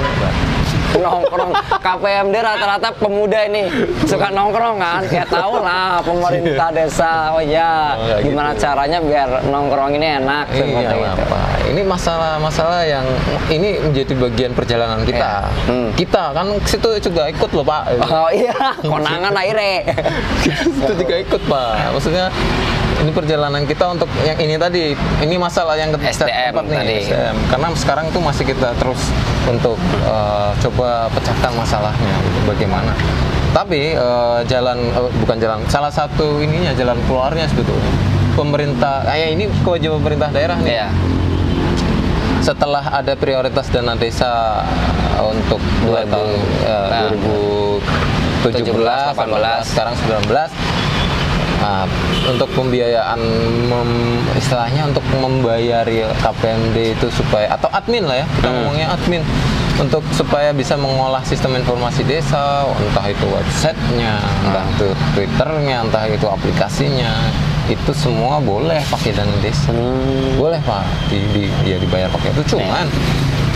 [0.98, 3.64] nongkrong KPMD rata-rata pemuda ini
[4.04, 8.64] suka nongkrong kan ya tahu lah pemerintah desa oh ya Oh, ya gimana gitu.
[8.64, 11.72] caranya biar nongkrong ini enak Iya, Pak.
[11.72, 13.06] Ini masalah-masalah yang
[13.48, 15.48] ini menjadi bagian perjalanan kita.
[15.48, 15.70] Iya.
[15.70, 15.88] Hmm.
[15.94, 17.84] Kita kan situ juga ikut loh, Pak.
[18.02, 18.56] oh iya
[18.92, 19.88] konangan akhirnya
[20.82, 21.72] itu juga ikut, Pak.
[21.96, 22.26] Maksudnya
[23.02, 26.96] ini perjalanan kita untuk yang ini tadi ini masalah yang ke- SDM keempat nih, tadi.
[27.04, 27.36] SDM.
[27.50, 29.02] karena sekarang tuh masih kita terus
[29.46, 32.94] untuk eh, coba pecahkan masalahnya gitu, bagaimana
[33.52, 37.92] tapi eh, jalan eh, bukan jalan salah satu ininya jalan keluarnya sebetulnya
[38.32, 40.90] pemerintah kayak ini kewajiban pemerintah daerah nih Iya.
[42.40, 44.62] setelah ada prioritas dana desa
[45.20, 46.30] untuk dua 2000, tahun
[46.90, 47.10] nah,
[48.42, 50.71] 2017, 18, 18, sekarang 19
[51.62, 51.86] Nah,
[52.26, 53.22] untuk pembiayaan
[53.64, 54.02] mem-
[54.34, 58.56] istilahnya untuk membayari KPMD itu supaya atau admin lah ya kita Hmm.
[58.60, 59.22] ngomongnya admin
[59.78, 64.74] untuk supaya bisa mengolah sistem informasi desa entah itu websitenya entah Hmm.
[64.74, 67.14] itu twitternya entah itu aplikasinya
[67.68, 70.34] itu semua boleh pakai dana desa Hmm.
[70.36, 72.90] boleh pak di, di- ya dibayar pakai itu cuman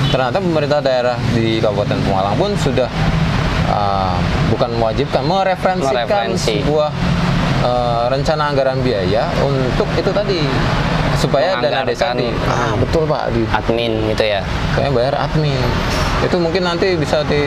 [0.08, 2.86] ternyata pemerintah daerah di Kabupaten Pemalang pun sudah
[3.68, 4.14] uh,
[4.48, 6.62] bukan mewajibkan mereferensikan Mereferensi.
[6.62, 6.90] sebuah
[7.64, 10.42] uh, rencana anggaran biaya untuk itu tadi
[11.16, 14.42] supaya dana desa di ah betul pak di admin gitu ya?
[14.76, 15.62] Kayak bayar admin.
[16.24, 17.40] Itu mungkin nanti bisa di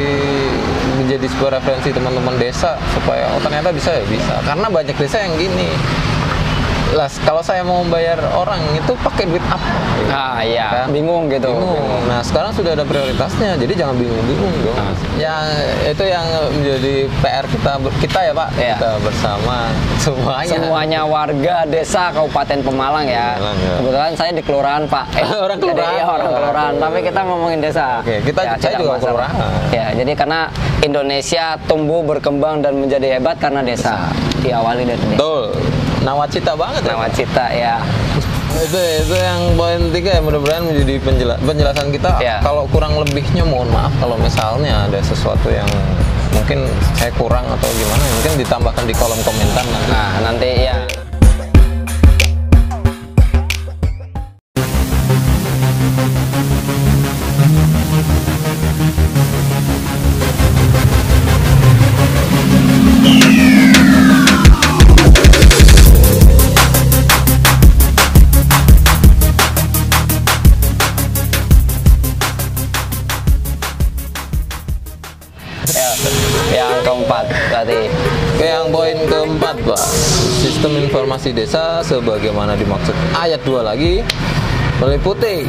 [0.97, 4.35] menjadi sebuah referensi teman-teman desa supaya oh ternyata bisa ya bisa.
[4.41, 5.69] Karena banyak desa yang gini
[6.91, 9.69] lah kalau saya mau bayar orang itu pakai duit apa
[10.09, 10.87] ah iya Kan?
[10.91, 11.85] bingung gitu Bingung.
[12.07, 14.73] Nah sekarang sudah ada prioritasnya, jadi jangan bingung-bingung dong.
[14.75, 14.95] Ah.
[15.15, 15.45] Yang
[15.87, 18.75] itu yang menjadi PR kita kita ya Pak, Iya.
[18.75, 19.57] kita bersama
[20.05, 20.49] semuanya.
[20.51, 23.37] semuanya warga desa Kabupaten Pemalang ya.
[23.37, 23.73] Pemalang, ya.
[23.77, 25.05] Kebetulan saya di kelurahan Pak.
[25.45, 25.95] Orang jadi, kelurahan.
[25.95, 26.73] ya, orang kelurahan.
[26.79, 27.87] Tapi kita ngomongin desa.
[28.01, 29.09] Oke, kita- saya tidak juga masalah.
[29.29, 29.37] kelurahan.
[29.71, 30.41] Ya, jadi karena
[30.81, 34.09] Indonesia tumbuh berkembang dan menjadi hebat karena desa.
[34.41, 35.13] Diawali dari desa.
[35.13, 35.45] Betul.
[36.09, 36.91] Nawacita banget ya.
[36.91, 37.75] Nawacita ya.
[38.59, 42.41] itu itu yang poin tiga ya mudah-mudahan menjadi penjela- penjelasan kita Ya.
[42.41, 45.69] kalau kurang lebihnya mohon maaf kalau misalnya ada sesuatu yang
[46.35, 51.08] mungkin saya kurang atau gimana mungkin ditambahkan di kolom komentar nanti Nah, nanti ya ya
[81.89, 84.05] sebagaimana dimaksud ayat 2 lagi
[84.79, 85.49] meliputi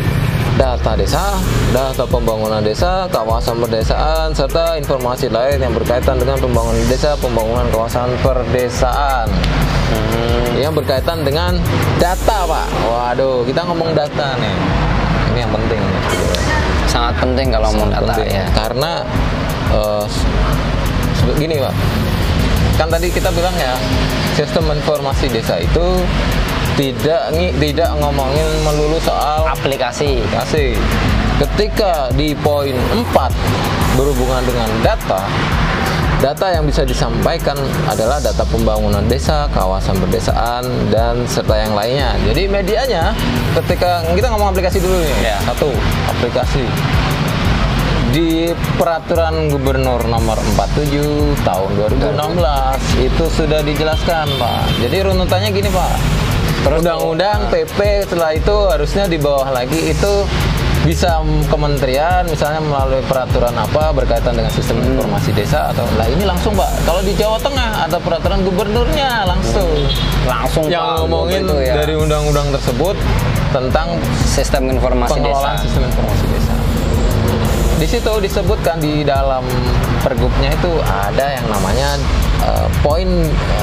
[0.55, 1.39] data desa,
[1.71, 8.11] data pembangunan desa, kawasan perdesaan, serta informasi lain yang berkaitan dengan pembangunan desa, pembangunan kawasan
[8.19, 9.27] perdesaan.
[9.89, 11.55] Hmm, yang berkaitan dengan
[11.95, 12.67] data, Pak.
[12.91, 14.55] Waduh, kita ngomong data nih.
[15.31, 15.83] Ini yang penting.
[16.89, 18.29] sangat penting kalau mau Sangat data penting.
[18.33, 18.45] ya.
[18.51, 18.91] Karena
[21.15, 21.73] sebe- gini pak,
[22.75, 23.77] kan tadi kita bilang ya
[24.39, 25.99] sistem informasi desa itu
[26.79, 30.23] tidak tidak ngomongin melulu soal Aplikasi.
[30.23, 30.79] aplikasi.
[31.43, 33.35] Ketika di poin 4
[33.99, 35.27] berhubungan dengan data,
[36.23, 42.15] data yang bisa disampaikan adalah data pembangunan desa, kawasan perdesaan, dan serta yang lainnya.
[42.31, 43.11] Jadi medianya,
[43.59, 45.35] ketika kita ngomong aplikasi dulu nih, Ya.
[45.43, 45.67] satu
[46.07, 46.63] aplikasi
[48.09, 51.69] di peraturan gubernur nomor 47 tahun
[52.01, 55.93] 2016 itu sudah dijelaskan pak jadi runutannya gini pak
[56.69, 60.25] undang-undang PP setelah itu harusnya di bawah lagi itu
[60.79, 64.95] bisa kementerian misalnya melalui peraturan apa berkaitan dengan sistem Hmm.
[64.95, 69.69] informasi desa atau lah ini langsung pak kalau di Jawa Tengah ada peraturan gubernurnya langsung
[70.23, 71.73] Langsung yang Pak, ngomongin ya.
[71.75, 72.95] dari undang-undang tersebut
[73.49, 75.63] tentang sistem informasi pengelolaan desa.
[75.63, 76.53] sistem informasi desa.
[77.79, 79.39] Di situ disebutkan di dalam
[79.99, 81.95] pergubnya itu ada yang namanya
[82.43, 83.07] eh, poin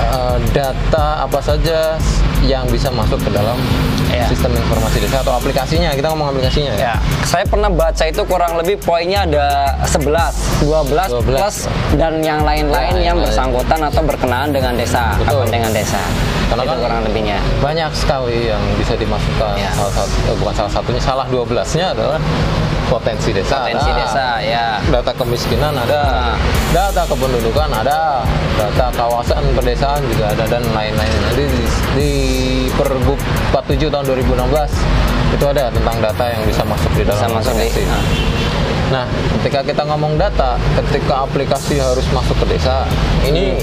[0.09, 2.01] eh, data apa saja
[2.41, 3.61] yang bisa masuk ke dalam
[4.07, 4.23] Ya.
[4.31, 5.91] sistem informasi desa atau aplikasinya.
[5.93, 6.95] Kita ngomong aplikasinya ya.
[6.95, 11.27] Ya, saya pernah baca itu kurang lebih poinnya ada 11, 12, 12.
[11.27, 11.57] plus
[11.99, 13.27] dan yang lain-lain Ya, yang lain.
[13.29, 15.45] bersangkutan atau berkenaan dengan desa, Betul.
[15.45, 16.01] kepentingan desa.
[16.49, 17.39] Karena itu kan- kurang lebihnya.
[17.59, 19.53] Banyak sekali yang bisa dimasukkan.
[19.59, 19.71] Ya.
[19.75, 22.17] Salah satu eh, bukan salah satunya salah 12-nya adalah
[22.87, 23.63] potensi desa.
[23.63, 23.99] Potensi ada.
[23.99, 24.67] desa, ya.
[24.87, 26.37] data kemiskinan ada, Nah.
[26.71, 28.23] data kependudukan ada,
[28.55, 31.13] data kawasan pedesaan juga ada dan lain-lain.
[31.31, 31.63] Jadi di,
[31.95, 32.11] di
[32.73, 33.19] Pergub
[33.51, 34.71] 47 tahun 2016
[35.33, 37.83] itu ada tentang data yang bisa masuk di dalam Bisa masuk di- aplikasi.
[37.85, 38.03] nah.
[38.87, 42.87] Nah, ketika kita ngomong data, ketika aplikasi harus masuk ke desa,
[43.21, 43.59] ini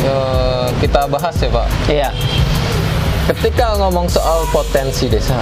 [0.00, 1.66] eh, kita bahas ya Pak.
[1.86, 2.10] Iya.
[3.28, 5.36] Ketika ngomong soal potensi desa,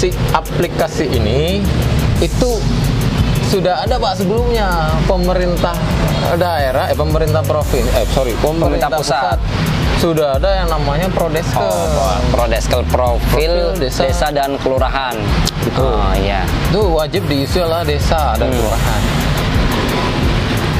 [0.00, 1.60] si aplikasi ini
[2.18, 2.56] itu
[3.46, 4.68] sudah ada pak sebelumnya
[5.04, 5.76] pemerintah
[6.32, 9.36] daerah, eh pemerintah provinsi, eh sorry pemerintah, Pemerintah pusat.
[9.36, 9.38] pusat.
[9.98, 11.60] sudah ada yang namanya Prodeskel.
[11.60, 14.06] Oh, Prodeskel profil, Profil desa.
[14.06, 14.26] desa.
[14.30, 15.12] dan kelurahan.
[15.60, 15.92] Betul.
[15.92, 16.40] Oh iya.
[16.70, 18.56] Itu wajib diisi oleh desa dan Hmm.
[18.56, 19.00] kelurahan.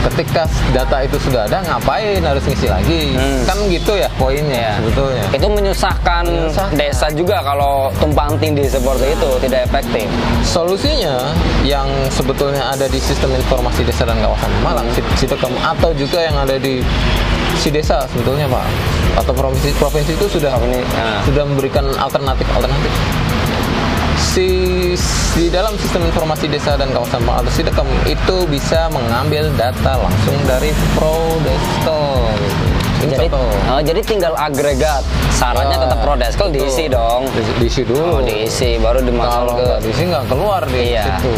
[0.00, 3.12] Ketika data itu sudah ada, ngapain harus ngisi lagi?
[3.12, 3.44] Hmm.
[3.44, 4.72] Kan gitu ya poinnya Iya.
[4.80, 5.24] sebetulnya.
[5.30, 6.72] Itu menyusahkan, Menyusahkan.
[6.74, 10.08] desa juga kalau tumpang tindih seperti itu tidak efektif.
[10.40, 11.20] Solusinya
[11.62, 14.96] yang sebetulnya ada di sistem informasi desa dan kawasan Malang, Hmm.
[14.96, 16.80] Sit- Sitekam atau juga yang ada di
[17.54, 18.64] si desa sebetulnya Pak
[19.16, 21.20] atau provinsi provinsi itu sudah Provinsi, ah.
[21.22, 22.92] sudah memberikan alternatif alternatif.
[24.30, 24.46] Si
[25.34, 30.38] di dalam sistem informasi desa dan kawasan Malang atau Sitekam itu bisa mengambil data langsung
[30.46, 32.30] dari Prodeskel.
[33.00, 33.26] Jadi,
[33.66, 35.02] oh, jadi tinggal agregat.
[35.34, 37.26] Syaratnya Ya, tetap Prodeskel diisi dong.
[37.34, 38.06] Di- diisi dulu.
[38.06, 41.04] Oh, diisi baru kalau dimasuk ke diisi nggak keluar di Iya.
[41.10, 41.32] situ.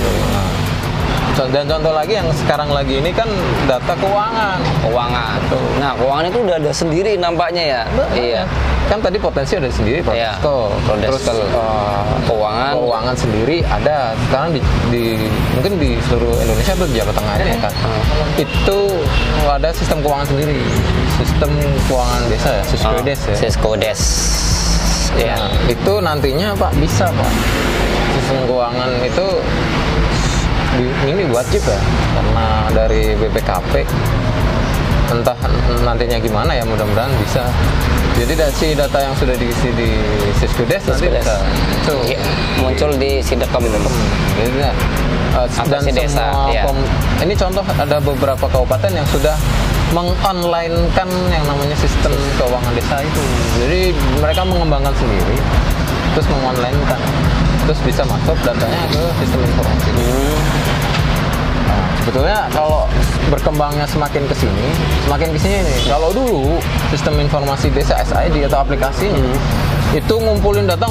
[1.32, 3.28] Nah, dan contoh lagi yang sekarang lagi ini kan
[3.64, 4.60] data keuangan.
[4.84, 5.36] keuangan.
[5.40, 5.64] Betul.
[5.80, 7.80] Nah, keuangan itu udah ada sendiri nampaknya ya.
[8.12, 8.42] Iya.
[8.84, 10.58] Kan tadi potensi ada sendiri Iya, Prodeskel.
[11.00, 11.38] Terus Prodeskel.
[11.40, 12.72] eh, Keuangan.
[12.74, 13.96] keuangan sendiri ada.
[14.22, 17.72] Sekarang di, di- mungkin di seluruh Indonesia atau di Jawa Tengah aja ya kan.
[18.36, 18.78] Itu
[19.42, 20.60] ada sistem keuangan sendiri.
[21.14, 21.50] Sistem
[21.86, 23.34] keuangan desa ya, Siskedes ya.
[23.38, 24.00] Siskodes.
[25.14, 25.36] Ya.
[25.36, 27.32] Nah, itu nantinya Pak bisa Pak.
[28.14, 29.26] Sistem keuangan itu
[30.72, 31.80] di- ini wajib ya
[32.12, 33.72] karena dari BPKP
[35.10, 35.36] entah
[35.82, 37.42] nantinya gimana ya mudah-mudahan bisa.
[38.12, 39.88] Jadi dari data yang sudah diisi di
[40.36, 41.24] Siskudes nanti Siskudes.
[41.24, 41.36] bisa
[41.80, 42.20] itu Iya,
[42.60, 43.62] muncul di Sidekem.
[43.64, 44.70] Jadi, ya,
[45.32, 46.62] uh, dan sih desa, semua iya.
[46.68, 46.88] pem-
[47.24, 49.32] ini contoh ada beberapa kabupaten yang sudah
[49.96, 53.22] mengonlinekan yang namanya sistem keuangan desa itu.
[53.64, 53.80] Jadi
[54.20, 55.36] mereka mengembangkan sendiri,
[56.12, 57.00] terus mengonlinekan,
[57.64, 59.88] terus bisa masuk datanya ke sistem informasi.
[59.88, 60.36] Hmm.
[62.02, 62.90] Sebetulnya kalau
[63.28, 64.66] berkembangnya semakin ke sini,
[65.06, 65.78] semakin ke sini nih.
[65.86, 66.58] Kalau dulu
[66.90, 69.94] sistem informasi desa SID atau aplikasinya Hmm.
[69.94, 70.88] itu ngumpulin data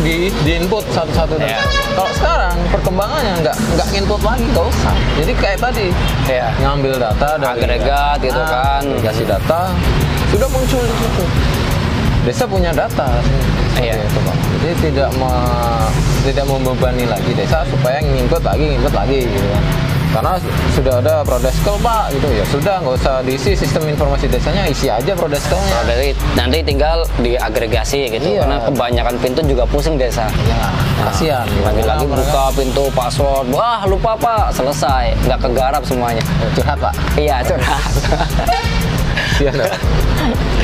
[0.00, 1.60] di, di input satu-satu Iya.
[1.92, 4.94] kalau sekarang perkembangannya nggak nggak input lagi nggak usah.
[5.14, 5.86] Jadi kayak tadi
[6.26, 6.48] Iya.
[6.58, 8.80] ngambil data dari Agregat gitu Ah, kan.
[8.82, 9.60] agregasi data
[10.28, 11.24] sudah muncul di situ.
[12.24, 13.08] Desa punya data,
[13.78, 13.94] Iya.
[13.94, 14.36] itu, Pak.
[14.58, 15.88] Jadi tidak me-
[16.24, 19.64] tidak membebani lagi desa supaya nginput lagi, nginput lagi gitu kan.
[20.08, 22.44] Karena su- sudah ada Prodeskel Pak gitu ya.
[22.44, 25.84] Sudah nggak usah diisi sistem informasi desanya, isi aja Prodeskelnya.
[25.84, 28.24] Dari nanti tinggal diagregasi gitu.
[28.26, 28.42] Iya.
[28.42, 30.24] Karena kebanyakan pintu juga pusing desa.
[30.44, 30.60] Ya,
[31.02, 31.46] kasihan.
[31.60, 36.24] Lagi-lagi mereka- buka pintu password, wah lupa pak, selesai, nggak kegarap semuanya.
[36.52, 36.94] curhat Pak.
[37.14, 37.82] Iya curhat.
[39.38, 39.70] Iya, nah.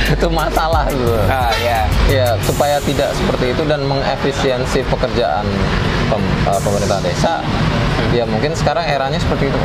[0.04, 1.14] itu masalah gitu.
[1.24, 1.87] ah ya.
[2.11, 5.46] Ya, supaya tidak seperti itu dan mengefisiensi pekerjaan
[6.11, 7.38] pem- eh, pemerintah desa,
[8.12, 9.61] ya mungkin sekarang eranya seperti itu.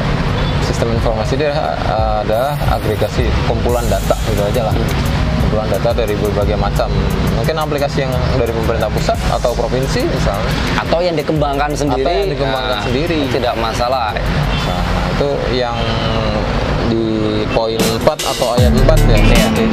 [0.66, 4.76] Sistem informasi dia eh, adalah agregasi kumpulan data gitu aja lah.
[5.46, 6.86] Kumpulan data dari berbagai macam,
[7.34, 10.52] mungkin aplikasi yang dari pemerintah pusat atau provinsi misalnya.
[10.78, 12.06] Atau yang dikembangkan sendiri.
[12.06, 13.20] Atau yang dikembangkan nah, sendiri.
[13.34, 14.14] Tidak masalah.
[14.14, 14.84] Nah,
[15.18, 15.78] itu yang
[16.90, 17.06] di
[17.54, 19.69] poin 4 atau ayat 4 ya, Iya.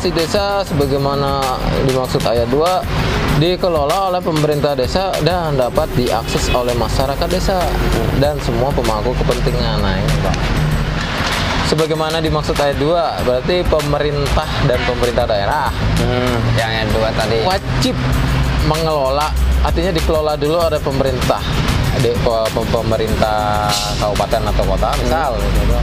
[0.00, 1.44] Informasi desa sebagaimana
[1.84, 7.60] dimaksud ayat 2 dikelola oleh pemerintah desa dan dapat diakses oleh masyarakat desa
[8.16, 9.76] dan semua pemangku kepentingan.
[9.76, 10.36] Nah, ini, Pak.
[11.68, 15.68] Sebagaimana dimaksud ayat 2, berarti pemerintah dan pemerintah daerah
[16.00, 17.44] Hmm, yang yang dua tadi.
[17.44, 17.92] wajib
[18.64, 19.28] mengelola
[19.60, 21.44] artinya dikelola dulu oleh pemerintah
[22.00, 23.68] pe- pemerintah
[24.00, 25.76] kabupaten atau kota misal gitu.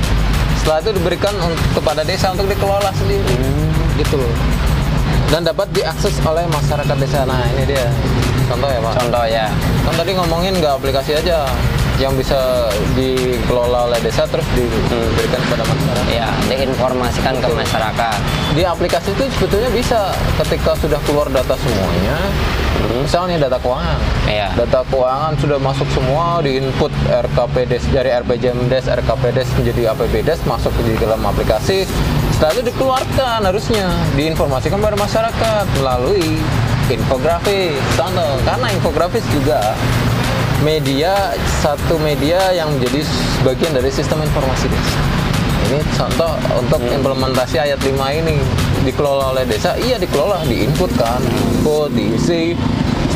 [0.58, 1.34] setelah itu diberikan
[1.72, 3.38] kepada desa untuk dikelola sendiri
[4.00, 4.34] gitu loh.
[5.28, 7.28] Dan dapat diakses oleh masyarakat desa.
[7.28, 7.86] Nah ini dia.
[8.48, 8.94] Contoh ya pak?
[8.96, 9.46] Contoh ya.
[9.84, 11.52] kan tadi ngomongin nggak aplikasi aja
[11.98, 16.06] yang bisa dikelola oleh desa terus diberikan kepada masyarakat.
[16.14, 18.18] Ya, diinformasikan ke masyarakat.
[18.54, 22.18] di aplikasi itu sebetulnya bisa ketika sudah keluar data semuanya.
[23.02, 24.00] Misalnya data keuangan.
[24.30, 24.48] Iya.
[24.54, 30.94] data keuangan sudah masuk semua di input RKPDes dari RPJMDes RKPDes menjadi APBDes masuk di
[31.02, 31.90] dalam aplikasi
[32.38, 33.90] itu dikeluarkan harusnya.
[34.14, 36.38] Diinformasikan pada masyarakat melalui
[36.88, 37.74] infografis.
[37.98, 39.74] Contoh karena infografis juga
[40.62, 43.02] media satu media yang menjadi
[43.42, 45.00] bagian dari sistem informasi desa.
[45.68, 47.92] Ini contoh untuk implementasi ayat 5
[48.24, 48.40] ini
[48.88, 52.56] dikelola oleh desa, iya dikelola, diinput kan, input, diisi.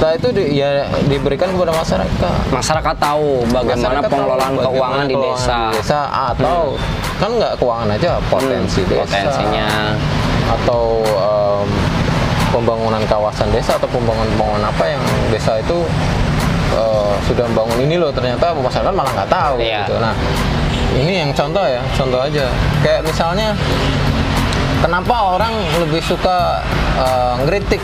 [0.01, 0.69] Setelah itu di, ya
[1.05, 2.33] diberikan kepada masyarakat.
[2.49, 5.53] Masyarakat tahu bagaimana Masyarakat tahu pengelolaan bagaimana keuangan di desa.
[5.53, 5.61] Hmm.
[5.61, 6.59] di desa atau
[7.21, 9.67] kan nggak keuangan aja potensi Hmm, desa potensinya.
[10.49, 11.67] atau em,
[12.49, 15.77] pembangunan kawasan desa atau pembangunan-pembangunan apa yang desa itu
[16.73, 19.85] eh, sudah membangun ini loh ternyata masyarakat malah nggak tahu Iya.
[19.85, 20.17] gitu nah
[20.97, 22.49] ini yang contoh ya contoh aja
[22.81, 23.53] kayak misalnya
[24.79, 26.57] kenapa orang lebih suka
[26.97, 27.81] eh, ngeritik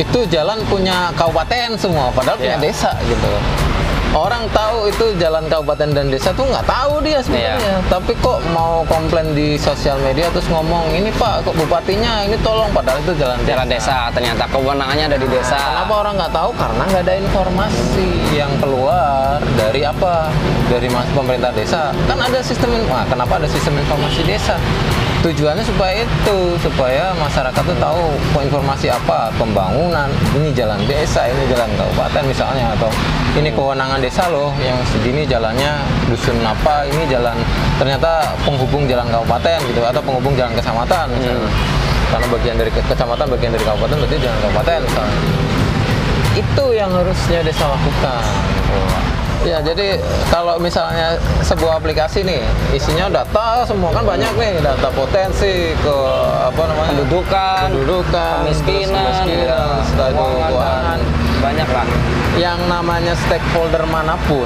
[0.00, 2.64] itu jalan punya kabupaten semua padahal punya Iya.
[2.64, 3.28] desa gitu
[4.10, 7.76] orang tahu itu jalan kabupaten dan desa tuh nggak tahu dia sebenarnya Iya.
[7.86, 12.66] tapi kok mau komplain di sosial media terus ngomong ini pak kok bupatinya ini tolong
[12.72, 15.58] padahal itu jalan Jalan desa ternyata kewenangannya ada di desa.
[15.58, 16.50] Kenapa orang nggak tahu?
[16.54, 20.30] Karena nggak ada informasi yang keluar dari apa?
[20.70, 21.90] Dari mas pemerintah desa.
[22.06, 24.54] Kan ada sistem, wah kenapa ada sistem informasi desa?
[25.20, 28.00] Tujuannya supaya itu, supaya masyarakat tuh tahu
[28.40, 32.88] informasi apa pembangunan, ini jalan desa, ini jalan kabupaten misalnya, atau
[33.36, 35.76] ini kewenangan desa loh, yang segini jalannya
[36.08, 37.36] dusun apa, ini jalan
[37.76, 41.52] ternyata penghubung jalan kabupaten gitu, atau penghubung jalan kecamatan misalnya.
[42.10, 45.18] Karena bagian dari ke- kecamatan bagian dari kabupaten berarti jangan kabupaten misalnya.
[46.32, 48.24] Itu yang harusnya desa lakukan.
[48.56, 49.09] Gitu.
[49.40, 49.96] Ya jadi
[50.28, 52.44] kalau misalnya sebuah aplikasi nih
[52.76, 55.96] isinya data semua kan banyak nih data potensi ke
[56.44, 60.98] apa namanya Pendudukan, pendudukan kemiskinan, kemiskinan setelah itu keuangan, keuangan.
[61.40, 61.86] banyak lah.
[62.36, 64.44] yang namanya stakeholder mana pun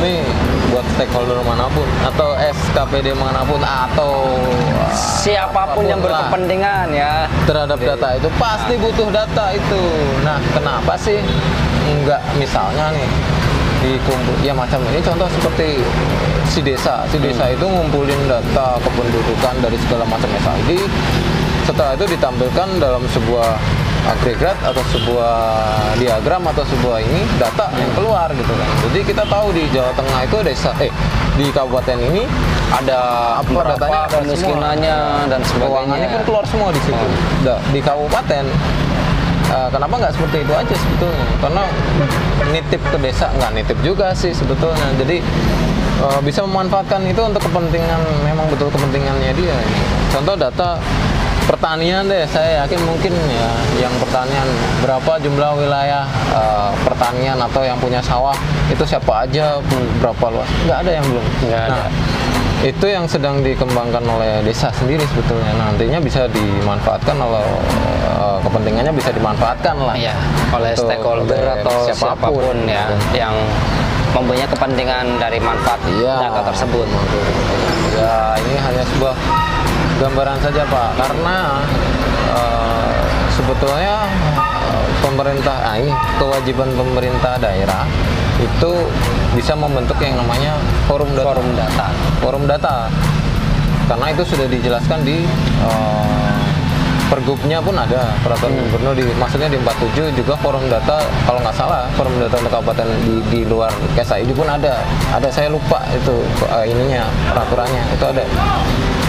[0.00, 0.24] nih
[0.72, 4.24] buat stakeholder mana pun atau SKPD mana pun atau
[4.96, 7.28] Siapa pun yang apa pun berkepentingan ya.
[7.44, 9.82] terhadap data itu pasti butuh data itu.
[10.24, 11.20] Nah, kenapa sih
[11.86, 13.08] enggak misalnya nih
[13.82, 15.82] dikumpul ya macam ini contoh seperti
[16.46, 17.02] si desa.
[17.10, 20.86] Si desa itu ngumpulin data kependudukan dari segala macam SID.
[21.62, 23.54] Setelah itu ditampilkan dalam sebuah
[24.02, 25.34] agregat atau sebuah
[25.94, 28.68] diagram atau sebuah ini data yang keluar gitu kan.
[28.90, 30.90] Jadi kita tahu di Jawa Tengah itu desa eh
[31.38, 32.28] di kabupaten ini
[32.72, 32.98] Ada
[33.40, 34.96] Apa berapa datanya ada kemiskinannya
[35.30, 36.08] dan keuangannya sebagainya.
[36.08, 37.06] pun keluar semua di situ.
[37.46, 38.44] Dah, di kabupaten
[39.52, 41.26] eh, kenapa nggak seperti itu aja sebetulnya?
[41.38, 41.62] Karena
[42.50, 44.88] nitip ke desa nggak nitip juga sih sebetulnya.
[44.96, 45.20] Jadi
[46.00, 49.56] eh, bisa memanfaatkan itu untuk kepentingan memang betul kepentingannya dia.
[50.12, 50.80] Contoh data
[51.42, 53.50] pertanian deh, saya yakin mungkin ya
[53.82, 54.46] yang pertanian
[54.80, 58.34] berapa jumlah wilayah eh, pertanian atau yang punya sawah
[58.70, 59.60] itu siapa aja
[60.00, 60.48] berapa luas?
[60.64, 61.26] Nggak ada yang belum.
[61.46, 61.82] Nggak ada.
[62.62, 67.42] Nah, itu yang sedang dikembangkan oleh desa sendiri sebetulnya nantinya bisa dimanfaatkan oleh
[68.06, 70.14] eh, kepentingannya bisa dimanfaatkan lah Iya,
[70.54, 73.34] oleh Untuk- stakeholder oleh atau siapa pun, ya yang
[74.14, 76.22] mempunyai kepentingan dari manfaat Iya.
[76.22, 76.86] data tersebut.
[77.92, 79.14] ya ini hanya sebuah
[79.98, 81.36] gambaran saja pak karena
[82.30, 82.90] eh,
[83.34, 84.06] sebetulnya
[84.70, 87.82] eh, pemerintah ah ini kewajiban pemerintah daerah
[88.38, 88.72] itu
[89.32, 90.52] bisa membentuk yang namanya
[90.84, 91.86] forum data Forum data.
[92.18, 92.74] forum data
[93.84, 95.24] karena itu sudah dijelaskan di
[95.60, 96.36] eh,
[97.06, 98.64] pergubnya pun ada peraturan Hmm.
[98.66, 102.88] gubernur di maksudnya di 47 juga forum data kalau nggak salah forum data untuk kabupaten
[103.00, 104.80] di, di luar KSAID pun ada
[105.10, 106.14] ada saya lupa itu
[106.46, 108.24] eh, ininya peraturannya itu ada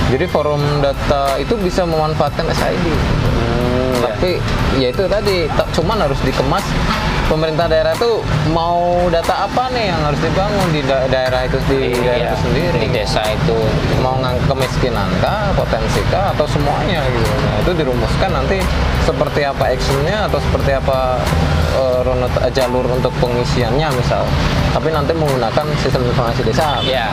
[0.10, 2.86] jadi forum data itu bisa memanfaatkan SID
[3.24, 4.08] Hmm, ya.
[4.10, 4.32] tapi
[4.76, 6.66] ya itu tadi ta- cuman harus dikemas
[7.28, 8.20] pemerintah daerah tuh
[8.52, 12.38] mau data apa nih yang harus dibangun di da- daerah itu di daerah Iya, itu
[12.44, 13.58] sendiri di desa itu.
[14.04, 17.32] mau ngangkat kemiskinan kah, potensi kah, atau semuanya gitu.
[17.40, 18.60] Nah, itu dirumuskan nanti
[19.08, 21.16] seperti apa actionnya atau seperti apa
[21.80, 24.28] eh, jalur untuk pengisiannya misal.
[24.76, 26.84] Tapi nanti menggunakan sistem informasi desa.
[26.84, 27.08] Iya.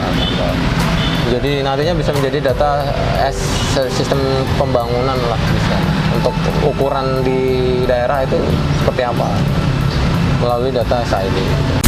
[1.31, 2.83] Jadi nantinya bisa menjadi data
[3.23, 3.39] S
[3.87, 4.19] sistem
[4.59, 5.77] pembangunan lah bisa.
[6.11, 6.35] Untuk
[6.67, 7.39] ukuran di
[7.87, 8.35] daerah itu
[8.83, 9.31] seperti apa
[10.41, 11.80] melalui data SID.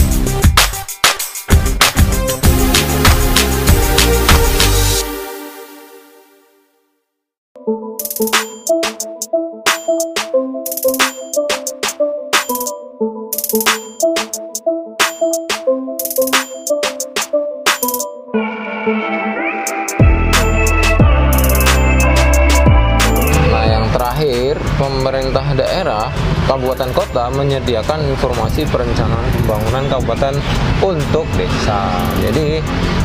[26.74, 30.34] Kabupaten kota menyediakan informasi perencanaan pembangunan kabupaten
[30.82, 31.86] untuk desa.
[32.18, 32.58] Jadi,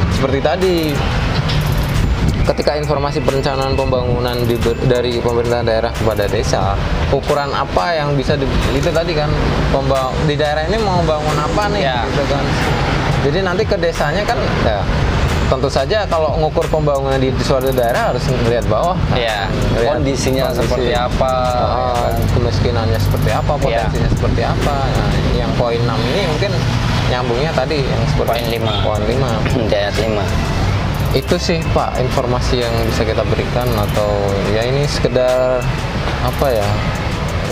[0.09, 0.77] seperti tadi,
[2.49, 6.81] ketika informasi perencanaan pembangunan diber- dari pemerintah daerah kepada desa,
[7.13, 9.29] ukuran apa yang bisa di, itu tadi kan
[9.69, 12.09] pemba- di daerah ini mau bangun apa nih, Ya.
[12.09, 12.45] gitu kan.
[13.29, 14.81] Jadi nanti ke desanya kan ya
[15.49, 18.97] tentu saja kalau ngukur pembangunan di suatu daerah harus melihat bawah.
[19.09, 19.17] kan.
[19.17, 19.39] Iya,
[19.75, 20.61] Lihat kondisinya kondisi.
[20.63, 21.73] seperti apa, Ah, ya
[22.05, 22.13] kan?
[22.31, 23.61] kemiskinannya seperti apa, Iya.
[23.89, 24.77] potensinya seperti apa.
[24.87, 26.53] Nah, yang poin 6 ini mungkin
[27.09, 28.73] nyambungnya tadi yang seperti Poin lima.
[28.85, 29.29] Poin 5.
[29.67, 30.25] Dayat 5.
[31.11, 34.13] Itu sih Pak informasi yang bisa kita berikan atau
[34.53, 35.65] ya ini sekedar
[36.21, 36.69] apa ya?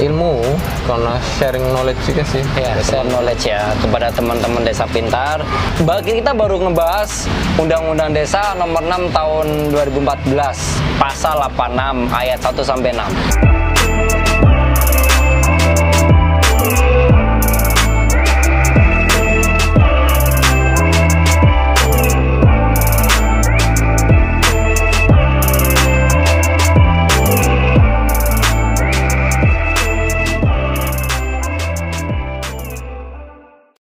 [0.01, 0.41] Ilmu
[0.85, 2.43] karena sharing knowledge juga sih.
[2.57, 5.41] Ya, share knowledge ya kepada teman-teman desa pintar.
[5.83, 12.91] Bagi kita baru ngebahas Undang-Undang Desa nomor 6 tahun 2014, pasal 86 ayat 1 sampai
[12.93, 13.66] 6.